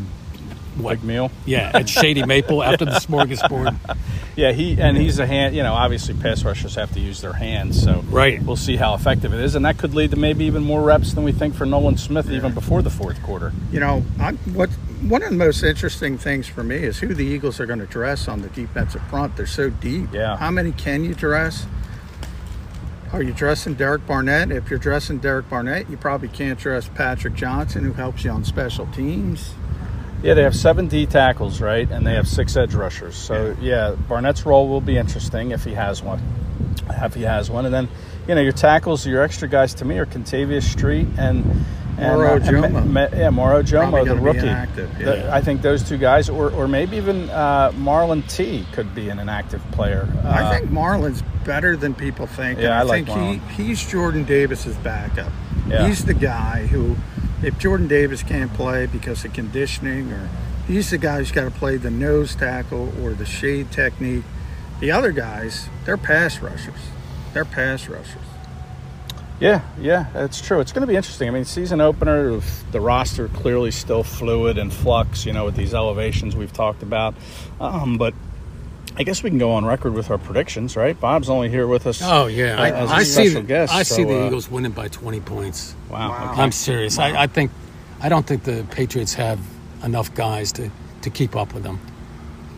what? 0.78 1.00
Big 1.00 1.04
meal. 1.04 1.32
Yeah, 1.46 1.72
at 1.74 1.90
Shady 1.90 2.26
Maple 2.26 2.64
after 2.64 2.86
the 2.86 2.92
smorgasbord. 2.92 3.78
Yeah, 4.36 4.52
he 4.52 4.82
and 4.82 4.98
he's 4.98 5.20
a 5.20 5.28
hand. 5.28 5.56
You 5.56 5.62
know, 5.62 5.74
obviously 5.76 6.16
pass 6.16 6.44
rushers 6.44 6.74
have 6.74 6.92
to 6.94 7.00
use 7.00 7.22
their 7.22 7.34
hands, 7.34 7.80
so 7.80 8.04
Right. 8.10 8.42
We'll 8.42 8.56
see 8.56 8.78
how 8.78 8.96
effective 8.96 9.32
it 9.32 9.40
is, 9.40 9.54
and 9.54 9.64
that 9.66 9.78
could 9.78 9.94
lead 9.94 10.10
to 10.10 10.18
maybe 10.18 10.46
even 10.46 10.64
more 10.64 10.82
reps 10.82 11.14
than 11.14 11.24
we 11.24 11.32
think 11.32 11.54
for 11.54 11.68
Nolan 11.68 11.98
Smith 11.98 12.32
even 12.32 12.52
before 12.52 12.82
the 12.82 12.90
fourth 12.90 13.22
quarter. 13.22 13.54
You 13.72 13.80
know, 13.80 14.04
I, 14.20 14.32
what 14.32 14.72
one 15.04 15.22
of 15.22 15.30
the 15.30 15.36
most 15.36 15.62
interesting 15.62 16.18
things 16.18 16.48
for 16.48 16.64
me 16.64 16.78
is 16.78 16.98
who 17.00 17.14
the 17.14 17.24
Eagles 17.24 17.60
are 17.60 17.68
going 17.68 17.78
to 17.78 17.86
dress 17.86 18.28
on 18.28 18.42
the 18.42 18.50
defensive 18.50 19.04
front. 19.08 19.36
They're 19.38 19.46
so 19.46 19.70
deep. 19.70 20.12
Yeah. 20.12 20.36
How 20.38 20.50
many 20.50 20.72
can 20.72 21.04
you 21.04 21.14
dress? 21.14 21.68
Are 23.12 23.22
you 23.22 23.34
dressing 23.34 23.76
Derek 23.76 24.08
Barnett? 24.08 24.52
If 24.52 24.72
you're 24.72 24.80
dressing 24.80 25.20
Derek 25.20 25.48
Barnett, 25.48 25.88
you 25.92 25.98
probably 25.98 26.30
can't 26.30 26.58
dress 26.58 26.90
Patrick 26.96 27.36
Johnson, 27.36 27.84
who 27.84 27.94
helps 27.94 28.24
you 28.24 28.32
on 28.32 28.44
special 28.44 28.88
teams. 28.88 29.54
Yeah, 30.24 30.34
they 30.36 30.44
have 30.44 30.56
seven 30.56 30.88
D 30.88 31.06
tackles, 31.06 31.60
right, 31.62 31.90
and 31.92 32.08
they 32.08 32.14
have 32.16 32.28
six 32.28 32.56
edge 32.56 32.74
rushers. 32.74 33.16
So 33.16 33.56
yeah, 33.62 33.96
Barnett's 34.08 34.46
role 34.46 34.68
will 34.70 34.82
be 34.82 34.98
interesting 34.98 35.52
if 35.52 35.64
he 35.66 35.74
has 35.74 36.02
one. 36.02 36.22
If 36.90 37.14
he 37.14 37.24
has 37.24 37.50
one, 37.52 37.66
and 37.66 37.74
then 37.74 37.90
you 38.28 38.36
know 38.36 38.42
your 38.42 38.54
tackles, 38.54 39.06
your 39.06 39.22
extra 39.22 39.48
guys 39.48 39.74
to 39.76 39.86
me 39.86 39.98
are 40.00 40.06
Kentavius 40.06 40.64
Street 40.64 41.08
and. 41.18 41.66
And, 41.96 42.12
Moro 42.18 42.36
uh, 42.38 42.40
Ojomo. 42.40 42.88
Ma- 42.88 43.08
yeah, 43.16 43.30
Moro 43.30 43.62
Ojomo, 43.62 44.04
the 44.04 44.16
rookie. 44.16 44.40
inactive, 44.40 44.98
The- 44.98 45.32
I 45.32 45.42
think 45.42 45.62
those 45.62 45.84
two 45.88 46.00
guys, 46.00 46.28
or, 46.28 46.50
or 46.50 46.68
maybe 46.68 46.98
even 46.98 47.30
uh, 47.30 47.70
Marlon 47.74 48.28
T, 48.28 48.66
could 48.72 48.96
be 48.96 49.10
an 49.10 49.20
inactive 49.20 49.62
player. 49.74 50.08
I 50.24 50.42
Uh, 50.42 50.50
think 50.58 50.72
Marlon's 50.72 51.22
better 51.46 51.78
than 51.78 51.94
people 51.94 52.26
think. 52.26 52.60
Yeah, 52.60 52.80
I 52.80 52.82
like 52.82 53.06
think 53.06 53.44
he, 53.52 53.64
he's 53.64 53.86
Jordan 53.88 54.24
Davis's 54.24 54.76
backup. 54.78 55.32
Yeah. 55.68 55.88
He's 55.88 56.04
the 56.04 56.16
guy 56.16 56.66
who, 56.66 56.96
if 57.44 57.60
Jordan 57.60 57.88
Davis 57.88 58.24
can't 58.24 58.54
play 58.54 58.86
because 58.86 59.26
of 59.26 59.34
conditioning 59.34 60.12
or 60.12 60.30
He's 60.68 60.92
the 60.92 60.98
guy 60.98 61.18
who's 61.18 61.32
got 61.32 61.44
to 61.44 61.52
play 61.52 61.76
the 61.76 61.92
nose 61.92 62.36
tackle 62.36 62.94
or 63.02 63.14
the 63.14 63.26
shade 63.26 63.72
technique. 63.72 64.24
The 64.80 64.92
other 64.92 65.12
guys, 65.12 65.68
they're 65.86 65.98
pass 65.98 66.40
rushers. 66.40 66.80
They're 67.34 67.46
pass 67.46 67.88
rushers. 67.90 68.22
Yeah, 69.40 69.62
yeah, 69.78 70.08
it's 70.24 70.40
true. 70.40 70.62
It's 70.62 70.72
going 70.72 70.84
to 70.84 70.88
be 70.88 70.96
interesting. 70.96 71.28
I 71.28 71.32
mean, 71.32 71.44
season 71.44 71.82
opener, 71.82 72.40
the 72.72 72.80
roster 72.80 73.28
clearly 73.28 73.72
still 73.72 74.04
fluid 74.04 74.58
and 74.58 74.72
flux, 74.72 75.26
you 75.26 75.34
know, 75.34 75.44
with 75.44 75.56
these 75.56 75.74
elevations 75.74 76.34
we've 76.34 76.54
talked 76.54 76.82
about. 76.82 77.14
Um, 77.60 77.98
but 77.98 78.14
I 78.96 79.04
guess 79.04 79.24
we 79.24 79.30
can 79.30 79.40
go 79.40 79.52
on 79.54 79.66
record 79.66 79.94
with 79.94 80.12
our 80.12 80.18
predictions, 80.20 80.76
right? 80.76 81.00
Bob's 81.00 81.30
only 81.30 81.50
here 81.50 81.66
with 81.68 81.88
us. 81.88 82.02
Oh 82.04 82.28
yeah, 82.28 82.62
I, 82.62 82.72
as 82.72 82.92
a 82.92 82.94
I 82.94 83.04
see. 83.04 83.12
special 83.28 83.42
The, 83.42 83.48
guest, 83.48 83.74
I 83.74 83.84
see 83.84 84.04
the 84.04 84.24
uh, 84.24 84.28
Eagles 84.28 84.50
winning 84.52 84.72
by 84.72 84.88
20 84.88 85.20
points. 85.22 85.76
Wow. 85.90 86.10
Wow. 86.10 86.32
okay. 86.34 86.42
I'm 86.42 86.52
serious. 86.52 87.00
I, 87.00 87.24
I 87.24 87.28
think 87.28 87.52
I 88.02 88.10
don't 88.10 88.26
think 88.26 88.44
the 88.44 88.66
Patriots 88.72 89.14
have 89.16 89.40
enough 89.84 90.14
guys 90.14 90.52
to, 90.54 90.70
to 91.02 91.10
keep 91.10 91.36
up 91.36 91.54
with 91.54 91.64
them. 91.64 91.80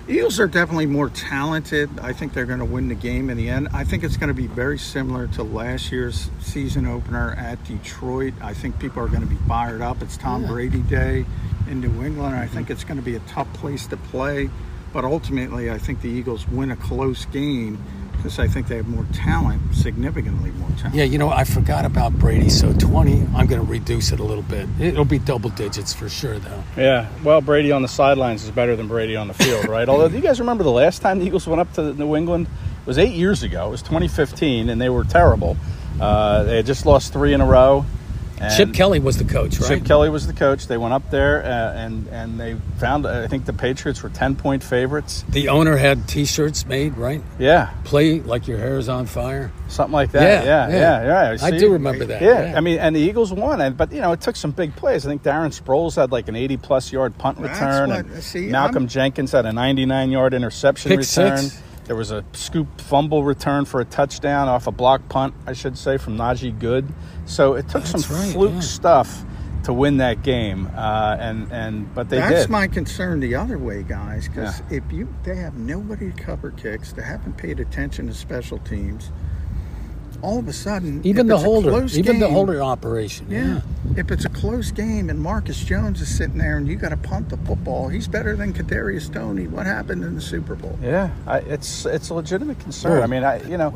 Eagles 0.08 0.39
are 0.39 0.48
definitely 0.48 0.86
more 0.86 1.10
talented. 1.10 1.89
I 2.00 2.13
think 2.13 2.34
they're 2.34 2.46
going 2.46 2.60
to 2.60 2.65
win 2.65 2.89
the 2.89 2.96
game 2.96 3.30
in 3.32 3.38
the 3.38 3.50
end. 3.50 3.70
I 3.74 3.84
think 3.84 4.04
it's 4.04 4.18
going 4.18 4.27
to 4.27 4.36
be 4.36 4.46
very 4.46 4.77
similar 4.77 5.25
to 5.30 5.42
last 5.44 5.92
year's 5.92 6.30
season 6.42 6.86
opener 6.86 7.34
at 7.39 7.63
Detroit. 7.63 8.34
I 8.39 8.54
think 8.54 8.77
people 8.80 9.01
are 9.01 9.08
going 9.08 9.22
to 9.24 9.27
be 9.27 9.38
fired 9.48 9.82
up. 9.82 10.04
It's 10.04 10.15
Tom 10.18 10.44
Yeah. 10.44 10.50
Brady 10.50 10.82
Day 10.82 11.25
in 11.68 11.82
New 11.82 12.04
England. 12.06 12.36
I 12.36 12.46
think 12.46 12.70
it's 12.70 12.84
going 12.84 12.98
to 13.00 13.04
be 13.04 13.15
a 13.15 13.20
tough 13.22 13.51
place 13.54 13.88
to 13.88 13.98
play. 13.98 14.51
But 14.96 15.04
ultimately, 15.04 15.70
I 15.70 15.78
think 15.78 16.00
the 16.00 16.08
Eagles 16.08 16.48
win 16.48 16.72
a 16.72 16.78
close 16.78 17.25
game 17.25 17.84
because 18.16 18.40
I 18.40 18.48
think 18.48 18.70
they 18.70 18.78
have 18.78 18.88
more 18.88 19.06
talent, 19.12 19.75
significantly 19.75 20.52
more 20.52 20.70
talent. 20.78 20.96
Yeah, 20.96 21.04
you 21.04 21.18
know, 21.18 21.28
I 21.28 21.44
forgot 21.44 21.84
about 21.84 22.14
Brady. 22.14 22.48
So 22.50 22.72
20, 22.72 23.28
I'm 23.36 23.46
going 23.46 23.60
to 23.60 23.68
reduce 23.70 24.14
it 24.14 24.22
a 24.22 24.24
little 24.24 24.42
bit. 24.44 24.70
It'll 24.80 25.04
be 25.04 25.20
double 25.20 25.50
digits 25.50 25.94
for 25.94 26.08
sure, 26.08 26.40
though. 26.40 26.64
Yeah, 26.78 27.10
well, 27.25 27.42
Brady 27.42 27.74
on 27.74 27.82
the 27.82 27.90
sidelines 27.90 28.46
is 28.46 28.52
better 28.52 28.78
than 28.78 28.88
Brady 28.88 29.18
on 29.18 29.28
the 29.28 29.34
field, 29.34 29.68
right? 29.68 29.88
Although, 29.90 30.08
do 30.08 30.16
you 30.16 30.22
guys 30.22 30.40
remember 30.40 30.64
the 30.64 30.72
last 30.72 31.02
time 31.02 31.20
the 31.20 31.25
Eagles 31.25 31.46
went 31.46 31.60
up 31.60 31.74
to 31.74 31.94
New 31.94 32.16
England? 32.16 32.48
It 32.48 32.88
was 32.88 32.98
eight 32.98 33.16
years 33.16 33.44
ago. 33.44 33.68
It 33.68 33.72
was 33.72 33.82
2015, 33.82 34.70
and 34.70 34.80
they 34.80 34.88
were 34.88 35.04
terrible. 35.04 35.58
Uh, 36.00 36.44
they 36.44 36.56
had 36.56 36.66
just 36.66 36.86
lost 36.86 37.12
three 37.12 37.34
in 37.34 37.42
a 37.42 37.46
row. 37.46 37.86
And 38.46 38.56
Chip 38.56 38.74
Kelly 38.74 39.00
was 39.00 39.18
the 39.18 39.24
coach, 39.24 39.60
right? 39.60 39.68
Chip 39.68 39.86
Kelly 39.86 40.10
was 40.10 40.28
the 40.28 40.34
coach. 40.34 40.68
They 40.68 40.78
went 40.78 40.94
up 40.94 41.10
there, 41.12 41.44
uh, 41.44 41.74
and 41.74 42.08
and 42.10 42.40
they 42.40 42.56
found. 42.80 43.06
I 43.08 43.28
think 43.28 43.46
the 43.46 43.54
Patriots 43.54 44.02
were 44.04 44.10
10 44.10 44.36
point 44.36 44.64
favorites. 44.64 45.24
The 45.30 45.50
owner 45.50 45.78
had 45.78 46.08
T-shirts 46.08 46.66
made, 46.66 46.98
right? 46.98 47.22
Yeah, 47.40 47.72
Play 47.84 48.20
like 48.22 48.48
your 48.48 48.58
hair 48.58 48.78
is 48.78 48.90
on 48.90 49.06
fire. 49.06 49.52
something 49.68 49.94
like 49.94 50.12
that. 50.12 50.46
Yeah, 50.46 50.70
yeah, 50.70 51.04
yeah. 51.34 51.38
I 51.46 51.50
See? 51.52 51.58
do 51.58 51.74
remember 51.74 52.06
that. 52.06 52.22
Yeah, 52.22 52.54
I 52.56 52.62
mean, 52.62 52.80
and 52.80 52.96
the 52.96 53.00
Eagles 53.02 53.34
won, 53.34 53.62
and 53.62 53.75
but 53.75 53.92
you 53.92 54.02
know, 54.02 54.12
it 54.12 54.22
took 54.22 54.36
some 54.36 54.52
big 54.52 54.75
plays. 54.75 55.06
I 55.06 55.10
think 55.10 55.24
Darren 55.24 55.58
Sproles 55.60 55.96
had 55.96 56.12
like 56.12 56.28
an 56.28 56.36
80 56.36 56.58
plus 56.58 56.92
yard 56.92 57.18
punt 57.18 57.42
That's 57.42 57.60
return, 57.60 57.90
what- 57.90 58.00
and 58.06 58.24
see, 58.24 58.48
Malcolm 58.48 58.84
I'm- 58.84 58.88
Jenkins 58.88 59.32
had 59.32 59.46
a 59.46 59.54
99 59.54 60.12
yard 60.12 60.34
interception 60.34 60.90
Pick 60.90 61.00
return. 61.00 61.38
six. 61.40 61.62
There 61.86 61.96
was 61.96 62.12
a 62.12 62.25
scoop 62.34 62.82
fumble 62.82 63.24
return 63.24 63.65
for 63.65 63.80
a 63.80 63.86
touchdown 63.86 64.48
off 64.48 64.68
a 64.68 64.72
block 64.72 65.08
punt, 65.08 65.36
I 65.46 65.54
should 65.54 65.77
say, 65.77 65.98
from 65.98 66.18
Najee 66.18 66.58
Good. 66.58 66.88
So 67.25 67.54
it 67.54 67.70
took 67.70 67.84
That's 67.84 68.04
some 68.06 68.15
right, 68.15 68.34
fluke 68.34 68.54
yeah. 68.54 68.60
stuff 68.60 69.24
to 69.65 69.74
win 69.74 69.98
that 69.98 70.22
game, 70.22 70.70
uh, 70.75 71.18
and 71.20 71.51
and 71.51 71.94
but 71.96 72.10
they 72.10 72.18
That's 72.18 72.44
did. 72.44 72.50
my 72.51 72.68
concern 72.68 73.20
the 73.20 73.36
other 73.36 73.58
way, 73.58 73.84
guys. 73.84 74.27
Because 74.27 74.62
if 74.70 74.84
you 74.92 75.13
they 75.24 75.36
have 75.36 75.56
nobody 75.58 76.12
to 76.12 76.24
cover 76.24 76.51
kicks, 76.51 76.94
they 76.94 77.01
haven't 77.04 77.38
paid 77.38 77.60
attention 77.60 78.08
to 78.08 78.13
special 78.13 78.60
teams. 78.60 79.12
All 80.22 80.40
of 80.40 80.48
a 80.48 80.54
sudden, 80.54 81.02
Even 81.06 81.28
the 81.28 81.38
holder, 81.38 81.70
close 81.70 81.98
even 81.98 82.20
the 82.20 82.30
holder 82.30 82.62
operation. 82.64 83.28
Yeah. 83.30 83.46
Yeah. 83.46 83.62
If 83.98 84.12
it's 84.12 84.26
a 84.26 84.30
close 84.30 84.72
game 84.72 85.10
and 85.10 85.20
Marcus 85.20 85.64
Jones 85.64 86.02
is 86.02 86.16
sitting 86.16 86.38
there 86.38 86.58
and 86.58 86.68
you 86.68 86.76
got 86.76 86.90
to 86.90 86.98
punt 86.98 87.30
the 87.30 87.38
football, 87.38 87.90
he's 87.90 88.08
better 88.08 88.36
than 88.36 88.54
Kadarius 88.54 89.14
Toney. 89.14 89.48
What 89.48 89.66
happened 89.66 90.04
in 90.04 90.16
the 90.16 90.22
Super 90.22 90.56
Bowl? 90.56 90.78
Yeah, 90.82 91.12
I, 91.28 91.40
it's 91.40 91.86
it's 91.86 92.10
a 92.10 92.14
legitimate 92.14 92.60
concern. 92.60 93.00
Oh. 93.00 93.04
I 93.04 93.08
mean, 93.08 93.24
I 93.24 93.42
you 93.48 93.58
know, 93.58 93.74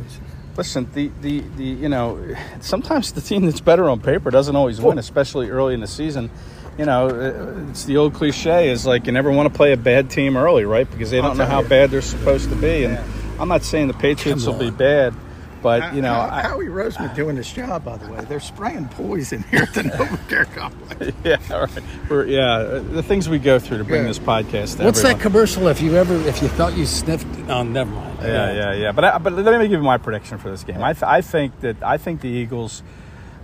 listen, 0.58 0.90
the, 0.94 1.12
the 1.22 1.42
the 1.58 1.64
you 1.64 1.90
know, 1.90 2.36
sometimes 2.60 3.12
the 3.14 3.22
team 3.22 3.46
that's 3.46 3.62
better 3.62 3.90
on 3.90 4.00
paper 4.02 4.32
doesn't 4.32 4.56
always 4.56 4.82
win, 4.82 4.98
especially 4.98 5.50
early 5.50 5.74
in 5.74 5.80
the 5.80 5.88
season. 5.88 6.30
You 6.78 6.86
know, 6.86 7.10
uh, 7.10 7.70
it's 7.70 7.84
the 7.84 7.98
old 7.98 8.14
cliche 8.14 8.70
is 8.70 8.86
like 8.86 9.06
you 9.06 9.12
never 9.12 9.32
want 9.32 9.52
to 9.52 9.56
play 9.56 9.74
a 9.74 9.78
bad 9.78 10.10
team 10.10 10.38
early, 10.38 10.64
right? 10.66 10.90
Because 10.90 11.12
they 11.12 11.20
don't 11.22 11.38
know 11.38 11.46
how 11.46 11.62
you. 11.62 11.68
bad 11.68 11.92
they're 11.92 12.02
supposed 12.02 12.50
to 12.50 12.56
be. 12.56 12.86
And 12.86 12.98
I'm 13.40 13.50
not 13.50 13.64
saying 13.64 13.88
the 13.88 13.94
Patriots 13.94 14.46
will 14.46 14.58
be 14.58 14.70
bad, 14.72 15.14
but 15.62 15.94
you 15.94 16.02
know, 16.02 16.14
how, 16.14 16.22
I, 16.22 16.42
Howie 16.42 16.66
Roseman 16.66 17.14
doing 17.16 17.36
his 17.36 17.52
job, 17.52 17.84
by 17.84 17.98
the 17.98 18.12
way. 18.12 18.22
They're 18.26 18.40
spraying 18.40 18.88
poison 18.90 19.44
here 19.52 19.64
at 19.64 19.74
the 19.74 19.84
Novacare 19.84 20.54
complex. 20.56 21.16
yeah, 21.24 21.38
all 21.52 21.62
right. 21.62 21.84
We're, 22.10 22.26
yeah, 22.26 22.80
the 22.82 23.04
things 23.04 23.28
we 23.30 23.40
go 23.40 23.60
through 23.60 23.80
to 23.80 23.84
bring 23.84 24.02
Yeah. 24.04 24.08
this 24.08 24.20
podcast. 24.20 24.78
To 24.78 24.86
What's 24.86 25.00
everyone. 25.00 25.18
that 25.18 25.20
commercial? 25.22 25.68
If 25.68 25.82
you 25.82 25.96
ever, 25.96 26.16
if 26.28 26.42
you 26.42 26.48
thought 26.50 26.76
you 26.78 26.86
sniffed, 26.86 27.28
oh, 27.50 27.64
never 27.64 27.92
mind. 27.92 28.20
Yeah, 28.22 28.52
yeah, 28.54 28.74
yeah. 28.74 28.92
But 28.92 29.04
I, 29.06 29.18
but 29.18 29.34
let 29.34 29.60
me 29.60 29.68
give 29.68 29.80
you 29.80 29.86
my 29.86 29.98
prediction 29.98 30.38
for 30.38 30.50
this 30.52 30.64
game. 30.64 30.82
I, 30.84 30.94
th- 30.94 31.04
I 31.04 31.22
think 31.22 31.60
that 31.62 31.82
I 31.84 31.98
think 31.98 32.22
the 32.22 32.28
Eagles 32.30 32.84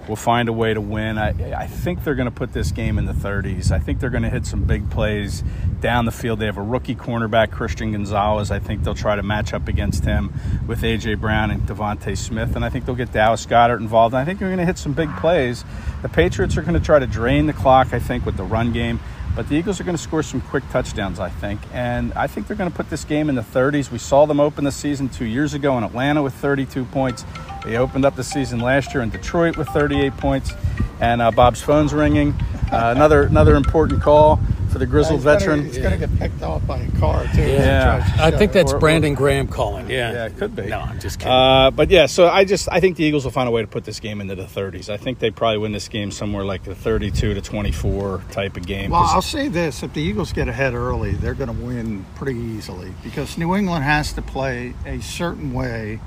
will 0.08 0.16
find 0.16 0.50
a 0.50 0.54
way 0.54 0.74
to 0.74 0.82
win. 0.82 1.18
I 1.18 1.30
I 1.54 1.68
think 1.68 2.04
they're 2.04 2.16
going 2.16 2.30
to 2.30 2.36
put 2.36 2.54
this 2.54 2.72
game 2.72 2.98
in 2.98 3.06
the 3.06 3.14
30s. 3.14 3.72
I 3.72 3.80
think 3.80 4.00
they're 4.00 4.10
going 4.10 4.24
to 4.24 4.30
hit 4.30 4.46
some 4.46 4.64
big 4.64 4.90
plays 4.90 5.44
down 5.82 6.06
the 6.06 6.12
field. 6.12 6.40
They 6.40 6.46
have 6.46 6.58
a 6.58 6.64
rookie 6.64 6.96
cornerback, 6.96 7.52
Christian 7.52 7.92
Gonzalez. 7.92 8.52
I 8.52 8.60
think 8.60 8.84
they'll 8.84 8.96
try 8.96 9.16
to 9.16 9.24
match 9.24 9.54
up 9.54 9.68
against 9.68 10.06
him 10.06 10.34
with 10.68 10.82
AJ 10.82 11.20
Brown 11.20 11.52
and 11.52 11.62
DeVonta 11.64 12.18
Smith, 12.18 12.56
and 12.56 12.64
I 12.64 12.70
think 12.70 12.86
they'll 12.86 12.96
get 12.96 13.12
Dallas 13.12 13.46
Goedert 13.46 13.80
involved. 13.80 14.14
And 14.14 14.22
I 14.22 14.26
think 14.26 14.40
they're 14.40 14.50
going 14.50 14.60
to 14.60 14.66
hit 14.66 14.78
some 14.78 14.94
big 14.94 15.16
plays. 15.18 15.64
The 16.02 16.10
Patriots 16.10 16.58
are 16.58 16.62
going 16.62 16.80
to 16.80 16.86
try 16.86 17.00
to 17.00 17.08
drain 17.08 17.46
the 17.46 17.54
clock. 17.54 17.94
I 17.94 18.00
think 18.00 18.26
with 18.26 18.38
the 18.38 18.44
run 18.44 18.72
game. 18.74 19.00
But 19.36 19.50
the 19.50 19.56
Eagles 19.56 19.82
are 19.82 19.84
going 19.84 19.98
to 19.98 20.02
score 20.02 20.24
some 20.24 20.40
quick 20.40 20.64
touchdowns, 20.70 21.20
I 21.20 21.30
think. 21.30 21.60
And 21.74 22.14
I 22.14 22.26
think 22.26 22.48
they're 22.48 22.56
going 22.56 22.72
to 22.72 22.76
put 22.76 22.90
this 22.90 23.04
game 23.04 23.28
in 23.28 23.36
the 23.36 23.42
30s. 23.42 23.92
We 23.92 23.98
saw 23.98 24.26
them 24.26 24.40
open 24.40 24.64
the 24.64 24.72
season 24.72 25.10
two 25.10 25.26
years 25.26 25.54
ago 25.54 25.78
in 25.78 25.84
Atlanta 25.84 26.24
with 26.24 26.34
32 26.36 26.86
points. 26.86 27.26
They 27.66 27.78
opened 27.78 28.06
up 28.06 28.16
the 28.16 28.24
season 28.24 28.60
last 28.60 28.94
year 28.94 29.02
in 29.04 29.10
Detroit 29.10 29.58
with 29.58 29.68
38 29.70 30.16
points. 30.18 30.54
And 31.02 31.22
uh, 31.22 31.32
Bob's 31.32 31.62
phone's 31.62 31.94
ringing. 31.94 32.34
Uh, 32.72 32.94
another 32.96 33.24
another 33.24 33.56
important 33.56 34.02
call 34.02 34.40
for 34.72 34.80
the 34.80 34.86
grizzled 34.86 35.20
He's 35.20 35.24
gonna- 35.26 35.40
veteran. 35.40 35.66
He's 35.66 35.78
going 35.78 35.92
to 35.92 35.98
get 36.08 36.18
picked 36.20 36.42
off 36.42 36.66
by 36.66 36.80
a 36.80 36.92
car, 37.00 37.24
too. 37.34 37.42
Yeah. 37.42 37.98
Tries 38.00 38.18
to 38.18 38.24
I 38.24 38.32
think 38.32 38.52
that's 38.54 38.72
Or- 38.72 38.78
or- 38.78 38.80
Brandon 38.80 39.14
Graham 39.14 39.48
calling. 39.48 39.90
Yeah. 39.90 40.12
Yeah, 40.14 40.26
it 40.26 40.38
could 40.38 40.56
be. 40.56 40.64
No, 40.68 40.80
I'm 40.80 41.00
just 41.00 41.20
kidding. 41.20 41.32
Uh, 41.32 41.70
but 41.72 41.90
yeah, 41.92 42.06
so 42.08 42.28
I 42.28 42.44
just 42.46 42.68
I 42.72 42.80
think 42.80 42.98
the 42.98 43.04
Eagles 43.04 43.24
will 43.24 43.32
find 43.32 43.48
a 43.48 43.52
way 43.52 43.62
to 43.62 43.68
put 43.68 43.84
this 43.86 44.00
game 44.00 44.20
into 44.22 44.36
the 44.36 44.46
30s. 44.46 44.90
I 44.90 44.98
think 44.98 45.20
they 45.20 45.32
probably 45.32 45.60
win 45.60 45.74
this 45.74 45.88
game 45.90 46.12
somewhere 46.12 46.44
like 46.46 46.64
the 46.64 46.76
32 46.76 47.34
to 47.36 47.42
24 47.42 48.22
type 48.32 48.58
of 48.58 48.66
game. 48.66 48.92
Well, 48.92 49.02
'Cause- 49.04 49.14
I'll 49.14 49.22
say 49.22 49.48
this: 49.48 49.84
if 49.84 49.94
the 49.94 50.02
Eagles 50.02 50.32
get 50.34 50.48
ahead 50.48 50.74
early, 50.74 51.12
they're 51.12 51.34
going 51.36 51.56
to 51.56 51.64
win 51.66 52.06
pretty 52.16 52.40
easily 52.40 52.94
because 53.04 53.38
New 53.38 53.54
England 53.56 53.84
has 53.84 54.12
to 54.14 54.22
play 54.22 54.74
a 54.86 55.00
certain 55.02 55.54
way, 55.54 56.00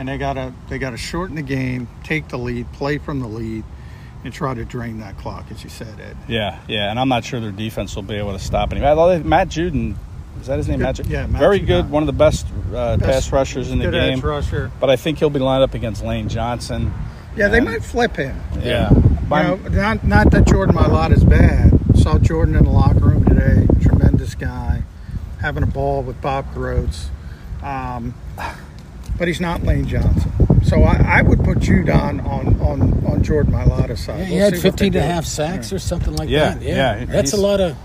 and 0.00 0.08
they 0.08 0.16
got 0.16 0.32
to 0.32 0.52
they 0.70 0.78
got 0.78 0.90
to 0.90 0.96
shorten 0.96 1.36
the 1.36 1.42
game, 1.42 1.86
take 2.02 2.28
the 2.28 2.38
lead, 2.38 2.72
play 2.72 2.96
from 2.96 3.20
the 3.20 3.28
lead, 3.28 3.62
and 4.24 4.32
try 4.32 4.54
to 4.54 4.64
drain 4.64 4.98
that 5.00 5.18
clock, 5.18 5.44
as 5.50 5.62
you 5.62 5.68
said, 5.68 6.00
Ed. 6.00 6.16
Yeah, 6.26 6.58
yeah, 6.66 6.90
and 6.90 6.98
I'm 6.98 7.08
not 7.10 7.22
sure 7.22 7.38
their 7.38 7.50
defense 7.52 7.94
will 7.94 8.02
be 8.02 8.14
able 8.14 8.32
to 8.32 8.38
stop 8.38 8.72
anybody. 8.72 8.98
Although 8.98 9.18
Matt 9.20 9.48
Judon, 9.50 9.94
is 10.40 10.46
that 10.46 10.56
his 10.56 10.68
name? 10.68 10.78
Good- 10.78 10.84
Matt 10.84 10.96
Judon? 10.96 11.10
yeah, 11.10 11.26
Matt 11.26 11.38
very 11.38 11.60
Judon. 11.60 11.66
good, 11.66 11.90
one 11.90 12.02
of 12.02 12.06
the 12.06 12.12
best, 12.14 12.46
uh, 12.74 12.96
pass 12.98 13.30
rushers 13.30 13.70
in 13.70 13.78
the 13.78 13.84
Good 13.84 13.92
game. 13.92 14.18
edge 14.18 14.24
rusher. 14.24 14.70
But 14.80 14.88
I 14.88 14.96
think 14.96 15.18
he'll 15.18 15.28
be 15.28 15.38
lined 15.38 15.62
up 15.62 15.74
against 15.74 16.02
Lane 16.02 16.28
Johnson. 16.30 16.92
Yeah, 17.36 17.48
they 17.48 17.60
might 17.60 17.84
flip 17.84 18.16
him. 18.16 18.40
Yeah, 18.62 18.90
You 18.90 18.98
know, 19.30 19.56
not 19.70 20.02
not 20.04 20.30
that 20.32 20.46
Jordan 20.46 20.74
Mailata 20.74 21.12
is 21.12 21.22
bad. 21.24 21.78
Saw 21.94 22.18
Jordan 22.18 22.56
in 22.56 22.64
the 22.64 22.70
locker 22.70 23.00
room 23.00 23.24
today. 23.24 23.66
Tremendous 23.82 24.34
guy, 24.34 24.82
having 25.40 25.62
a 25.62 25.66
ball 25.66 26.02
with 26.02 26.20
Bob 26.22 26.52
Grotz. 26.54 27.06
Um, 27.62 28.14
but 29.20 29.28
he's 29.28 29.40
not 29.40 29.62
Lane 29.62 29.86
Johnson. 29.86 30.32
So 30.64 30.82
I, 30.82 31.18
I 31.18 31.22
would 31.22 31.44
put 31.44 31.58
Judon 31.58 32.24
on 32.26 32.60
on, 32.60 33.06
on 33.06 33.22
Jordan 33.22 33.52
Mailata's 33.52 34.02
side. 34.02 34.20
Yeah, 34.20 34.24
he 34.24 34.34
We'll 34.36 34.44
had 34.46 34.56
see 34.56 34.60
15 34.62 34.86
and 34.88 34.96
a 34.96 35.02
half 35.02 35.24
sacks 35.26 35.72
or 35.72 35.78
something 35.78 36.16
like 36.16 36.28
Yeah, 36.30 36.54
that. 36.54 36.62
yeah, 36.62 36.98
yeah. 37.00 37.04
That's 37.04 37.34
a 37.34 37.36
lot 37.36 37.60
of 37.60 37.76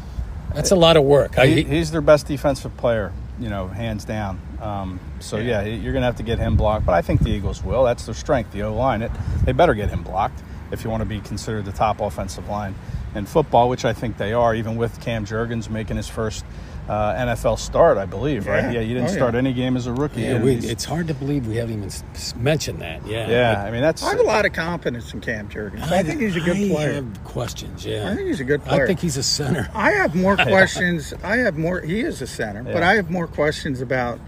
that's 0.53 0.71
a 0.71 0.75
lot 0.75 0.95
of 0.97 1.03
work. 1.03 1.37
I, 1.37 1.47
he, 1.47 1.63
he's 1.63 1.91
their 1.91 1.99
best 2.01 2.25
defensive 2.27 2.75
player, 2.77 3.11
you 3.37 3.49
know, 3.49 3.67
hands 3.67 4.05
down. 4.05 4.39
Um, 4.61 4.99
so 5.19 5.35
yeah, 5.37 5.63
you're 5.63 5.91
going 5.91 6.01
to 6.03 6.05
have 6.07 6.15
to 6.15 6.23
get 6.23 6.39
him 6.39 6.55
blocked. 6.55 6.85
But 6.85 6.93
I 6.93 7.01
think 7.01 7.21
the 7.21 7.31
Eagles 7.31 7.61
will. 7.61 7.83
That's 7.83 8.05
their 8.05 8.15
strength, 8.15 8.53
the 8.53 8.63
O 8.63 8.73
line. 8.73 9.01
It 9.01 9.11
they 9.43 9.51
better 9.51 9.73
get 9.73 9.89
him 9.89 10.01
blocked 10.03 10.41
if 10.71 10.85
you 10.85 10.89
want 10.89 11.01
to 11.01 11.05
be 11.05 11.19
considered 11.19 11.65
the 11.65 11.73
top 11.73 11.99
offensive 11.99 12.47
line 12.47 12.75
in 13.13 13.25
football, 13.25 13.67
which 13.67 13.83
I 13.83 13.91
think 13.93 14.17
they 14.17 14.31
are, 14.33 14.55
even 14.55 14.77
with 14.77 15.01
Cam 15.01 15.25
Jurgens 15.25 15.69
making 15.69 15.97
his 15.97 16.07
first 16.07 16.45
uh, 16.87 17.13
NFL 17.15 17.57
start, 17.57 17.97
I 17.97 18.05
believe. 18.05 18.45
Right? 18.47 18.65
Yeah. 18.65 18.71
Yeah, 18.73 18.79
you 18.81 18.93
didn't 18.93 19.09
Oh, 19.09 19.11
yeah. 19.11 19.15
start 19.17 19.35
any 19.35 19.53
game 19.53 19.75
as 19.75 19.87
a 19.87 19.93
rookie. 19.93 20.21
yeah, 20.21 20.39
we, 20.41 20.55
it's 20.55 20.85
hard 20.85 21.07
to 21.07 21.13
believe 21.13 21.47
we 21.47 21.55
haven't 21.55 21.73
even 21.77 21.85
s- 21.85 22.03
s- 22.13 22.35
mentioned 22.35 22.79
that. 22.81 23.05
Yeah. 23.07 23.27
yeah, 23.29 23.63
I 23.65 23.71
mean 23.71 23.81
that's 23.81 24.03
I 24.03 24.09
have 24.11 24.19
a 24.19 24.23
lot 24.23 24.45
of 24.45 24.53
confidence 24.53 25.13
in 25.13 25.21
Cam 25.21 25.49
Jurgens. 25.49 25.81
I, 25.91 26.03
think 26.03 26.21
he's 26.21 26.35
a 26.35 26.39
good 26.41 26.57
I 26.57 26.69
player. 26.69 26.93
have 26.93 27.23
questions. 27.23 27.85
Yeah. 27.85 28.09
I 28.11 28.15
think 28.15 28.27
he's 28.27 28.39
a 28.39 28.43
good 28.43 28.63
player. 28.63 28.83
I 28.83 28.87
think 28.87 28.99
he's 28.99 29.17
a 29.17 29.23
center. 29.23 29.69
I 29.75 29.91
have 29.91 30.13
more 30.15 30.35
questions. 30.37 31.13
I 31.23 31.37
have 31.37 31.57
more. 31.57 31.81
He 31.81 32.01
is 32.01 32.21
a 32.21 32.27
center, 32.27 32.63
but 32.63 32.83
I 32.83 32.95
have 32.95 33.09
more 33.09 33.27
questions 33.27 33.81
about 33.81 34.19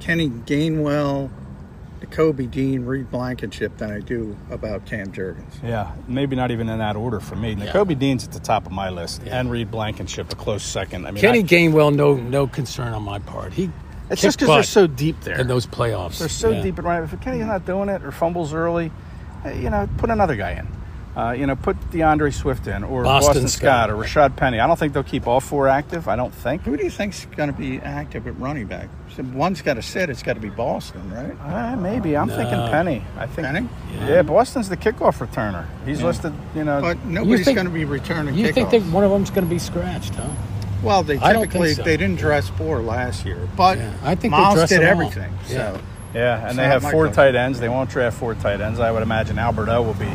Kenny 0.00 0.28
Gainwell 0.28 1.30
the 2.04 2.14
Kobe 2.14 2.46
Dean, 2.46 2.84
Reed 2.84 3.10
Blankenship 3.10 3.76
than 3.78 3.90
I 3.92 4.00
do 4.00 4.36
about 4.50 4.84
Cam 4.86 5.12
Jurgens. 5.12 5.62
Yeah, 5.62 5.92
maybe 6.06 6.36
not 6.36 6.50
even 6.50 6.68
in 6.68 6.78
that 6.78 6.96
order 6.96 7.20
for 7.20 7.36
me. 7.36 7.54
Yeah. 7.54 7.72
Kobe 7.72 7.94
Dean's 7.94 8.24
at 8.24 8.32
the 8.32 8.40
top 8.40 8.66
of 8.66 8.72
my 8.72 8.90
list, 8.90 9.22
Yeah. 9.24 9.40
and 9.40 9.50
Reed 9.50 9.70
Blankenship 9.70 10.32
a 10.32 10.36
close 10.36 10.62
second. 10.62 11.06
I 11.06 11.10
mean, 11.12 11.20
Kenny 11.22 11.40
I, 11.40 11.42
Gainwell, 11.42 11.94
no 11.94 12.14
no 12.14 12.46
concern 12.46 12.92
on 12.92 13.02
my 13.02 13.18
part. 13.20 13.52
He 13.54 13.70
it's 14.10 14.20
just 14.20 14.38
because 14.38 14.54
they're 14.54 14.62
so 14.64 14.86
deep 14.86 15.20
there. 15.22 15.40
in 15.40 15.46
those 15.48 15.66
playoffs. 15.66 16.18
They're 16.18 16.28
so 16.28 16.50
Yeah. 16.50 16.62
deep 16.62 16.78
and 16.78 16.86
right. 16.86 17.02
If 17.02 17.18
Kenny's 17.20 17.46
not 17.46 17.64
doing 17.64 17.88
it 17.88 18.04
or 18.04 18.12
fumbles 18.12 18.52
early, 18.52 18.90
uh, 19.44 19.50
you 19.50 19.70
know, 19.70 19.88
put 19.96 20.10
another 20.10 20.36
guy 20.36 20.52
in. 20.52 20.68
Uh, 21.16 21.30
you 21.30 21.46
know, 21.46 21.54
put 21.54 21.76
D'Andre 21.92 22.32
Swift 22.32 22.66
in 22.66 22.82
or 22.82 23.04
Boston 23.04 23.28
Boston, 23.34 23.48
Scott, 23.48 23.88
Scott. 23.88 23.90
or 23.90 23.94
Rashad 23.94 24.34
Penny. 24.34 24.58
I 24.58 24.66
don't 24.66 24.76
think 24.76 24.92
they'll 24.94 25.04
keep 25.04 25.28
all 25.28 25.38
four 25.40 25.68
active. 25.68 26.08
I 26.08 26.16
don't 26.16 26.34
think. 26.34 26.62
Who 26.62 26.76
do 26.76 26.82
you 26.82 26.90
think's 26.90 27.24
going 27.36 27.52
to 27.52 27.56
be 27.56 27.78
active 27.78 28.26
at 28.26 28.36
running 28.40 28.66
back? 28.66 28.88
So 29.14 29.22
one's 29.32 29.62
got 29.62 29.74
to 29.74 29.82
sit. 29.82 30.10
It's 30.10 30.24
got 30.24 30.32
to 30.32 30.40
be 30.40 30.48
Boston, 30.50 31.08
right? 31.12 31.72
Uh, 31.72 31.76
maybe 31.76 32.16
I'm 32.16 32.28
thinking 32.28 32.58
Penny. 32.68 33.04
I 33.16 33.26
think 33.28 33.46
Penny? 33.46 33.68
Yeah. 34.00 34.22
Boston's 34.22 34.68
the 34.68 34.76
kickoff 34.76 35.24
returner. 35.24 35.66
He's 35.86 36.02
listed. 36.02 36.32
You 36.52 36.64
know, 36.64 36.80
But 36.80 37.04
nobody's 37.04 37.44
going 37.46 37.66
to 37.66 37.70
be 37.72 37.84
returning 37.84 38.34
You 38.34 38.52
think 38.52 38.70
kickoffs. 38.70 38.82
that 38.84 38.92
one 38.92 39.04
of 39.04 39.12
them's 39.12 39.30
going 39.30 39.44
to 39.44 39.50
be 39.50 39.60
scratched, 39.60 40.16
huh? 40.16 40.28
Well, 40.82 41.04
they 41.04 41.16
I 41.18 41.32
don't 41.32 41.42
think 41.42 41.52
typically 41.52 41.74
so. 41.74 41.82
they 41.84 41.96
didn't 41.96 42.18
dress 42.18 42.48
four 42.48 42.82
last 42.82 43.24
year, 43.24 43.48
but 43.56 43.78
Yeah, 43.78 43.94
I 44.02 44.16
think 44.16 44.22
they 44.22 44.28
Miles 44.30 44.54
dress 44.56 44.68
did 44.68 44.80
them 44.82 44.96
all. 44.98 45.02
everything. 45.04 45.32
Yeah. 45.48 45.72
So 45.76 45.80
yeah, 46.12 46.38
and 46.40 46.46
It's 46.48 46.56
they 46.56 46.64
have 46.66 46.82
four 46.90 47.06
tight 47.08 47.36
ends. 47.36 47.60
They 47.60 47.68
won't 47.68 47.88
draft 47.88 48.18
four 48.18 48.34
tight 48.34 48.60
ends. 48.60 48.80
I 48.80 48.90
would 48.90 49.02
imagine 49.04 49.38
Alberto 49.38 49.80
will 49.80 49.94
be 49.94 50.12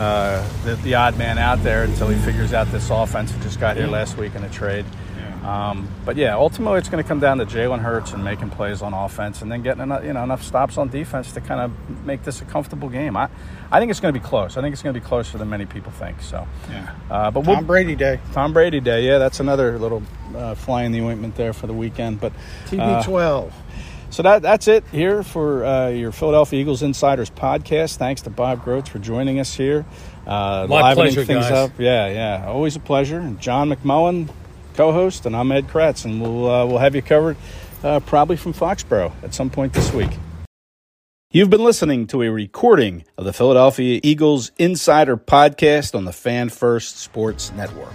uh, 0.00 0.48
the, 0.64 0.74
the 0.76 0.94
odd 0.94 1.16
man 1.18 1.38
out 1.38 1.62
there 1.62 1.84
until 1.84 2.08
he 2.08 2.18
figures 2.24 2.52
out 2.52 2.66
this 2.72 2.90
offense. 2.90 3.30
He 3.30 3.40
just 3.42 3.60
got 3.60 3.76
here 3.76 3.86
last 3.86 4.16
week 4.16 4.34
in 4.34 4.42
a 4.42 4.50
trade. 4.50 4.86
Um, 5.44 5.88
but 6.04 6.16
yeah, 6.16 6.34
ultimately 6.34 6.78
it's 6.78 6.88
going 6.88 7.02
to 7.02 7.08
come 7.08 7.18
down 7.18 7.38
to 7.38 7.46
Jalen 7.46 7.80
Hurts 7.80 8.12
and 8.12 8.22
making 8.22 8.50
plays 8.50 8.82
on 8.82 8.92
offense, 8.92 9.40
and 9.40 9.50
then 9.50 9.62
getting 9.62 9.82
enough, 9.82 10.04
you 10.04 10.12
know 10.12 10.22
enough 10.22 10.42
stops 10.42 10.76
on 10.76 10.88
defense 10.88 11.32
to 11.32 11.40
kind 11.40 11.60
of 11.60 12.04
make 12.04 12.24
this 12.24 12.42
a 12.42 12.44
comfortable 12.44 12.90
game. 12.90 13.16
I, 13.16 13.30
I 13.70 13.80
think 13.80 13.90
it's 13.90 14.00
going 14.00 14.12
to 14.12 14.20
be 14.20 14.24
close. 14.24 14.56
I 14.56 14.60
think 14.60 14.74
it's 14.74 14.82
going 14.82 14.92
to 14.94 15.00
be 15.00 15.04
closer 15.04 15.38
than 15.38 15.48
many 15.48 15.64
people 15.64 15.92
think. 15.92 16.20
So, 16.20 16.46
yeah, 16.68 16.94
uh, 17.10 17.30
but 17.30 17.44
Tom 17.44 17.56
we'll, 17.56 17.64
Brady 17.64 17.96
Day, 17.96 18.20
Tom 18.32 18.52
Brady 18.52 18.80
Day, 18.80 19.06
yeah, 19.06 19.16
that's 19.16 19.40
another 19.40 19.78
little 19.78 20.02
uh, 20.36 20.54
fly 20.54 20.82
in 20.84 20.92
the 20.92 21.00
ointment 21.00 21.36
there 21.36 21.54
for 21.54 21.66
the 21.66 21.74
weekend. 21.74 22.20
But 22.20 22.32
uh, 22.32 23.02
TB12. 23.02 23.52
So 24.10 24.22
that 24.24 24.42
that's 24.42 24.66
it 24.68 24.84
here 24.90 25.22
for 25.22 25.64
uh, 25.64 25.88
your 25.88 26.10
Philadelphia 26.12 26.60
Eagles 26.60 26.82
Insiders 26.82 27.30
podcast. 27.30 27.96
Thanks 27.96 28.22
to 28.22 28.30
Bob 28.30 28.64
Grotz 28.64 28.88
for 28.88 28.98
joining 28.98 29.38
us 29.38 29.54
here. 29.54 29.86
Uh, 30.26 30.66
My 30.68 30.82
livening 30.82 30.94
pleasure, 30.94 31.24
things 31.24 31.44
guys. 31.48 31.52
up. 31.70 31.78
Yeah, 31.78 32.08
yeah, 32.08 32.46
always 32.48 32.74
a 32.76 32.80
pleasure. 32.80 33.20
And 33.20 33.40
John 33.40 33.70
McMullen, 33.70 34.28
co-host, 34.74 35.26
and 35.26 35.36
I'm 35.36 35.50
Ed 35.52 35.68
Kracz, 35.68 36.04
and 36.04 36.20
we'll 36.20 36.50
uh, 36.50 36.66
we'll 36.66 36.78
have 36.78 36.94
you 36.96 37.02
covered 37.02 37.36
uh, 37.84 38.00
probably 38.00 38.36
from 38.36 38.52
Foxborough 38.52 39.12
at 39.22 39.32
some 39.32 39.48
point 39.48 39.72
this 39.72 39.92
week. 39.92 40.10
You've 41.32 41.50
been 41.50 41.62
listening 41.62 42.08
to 42.08 42.22
a 42.22 42.28
recording 42.30 43.04
of 43.16 43.24
the 43.24 43.32
Philadelphia 43.32 44.00
Eagles 44.02 44.50
Insider 44.58 45.16
Podcast 45.16 45.94
on 45.94 46.04
the 46.04 46.12
Fan 46.12 46.48
First 46.48 46.98
Sports 46.98 47.52
Network. 47.52 47.94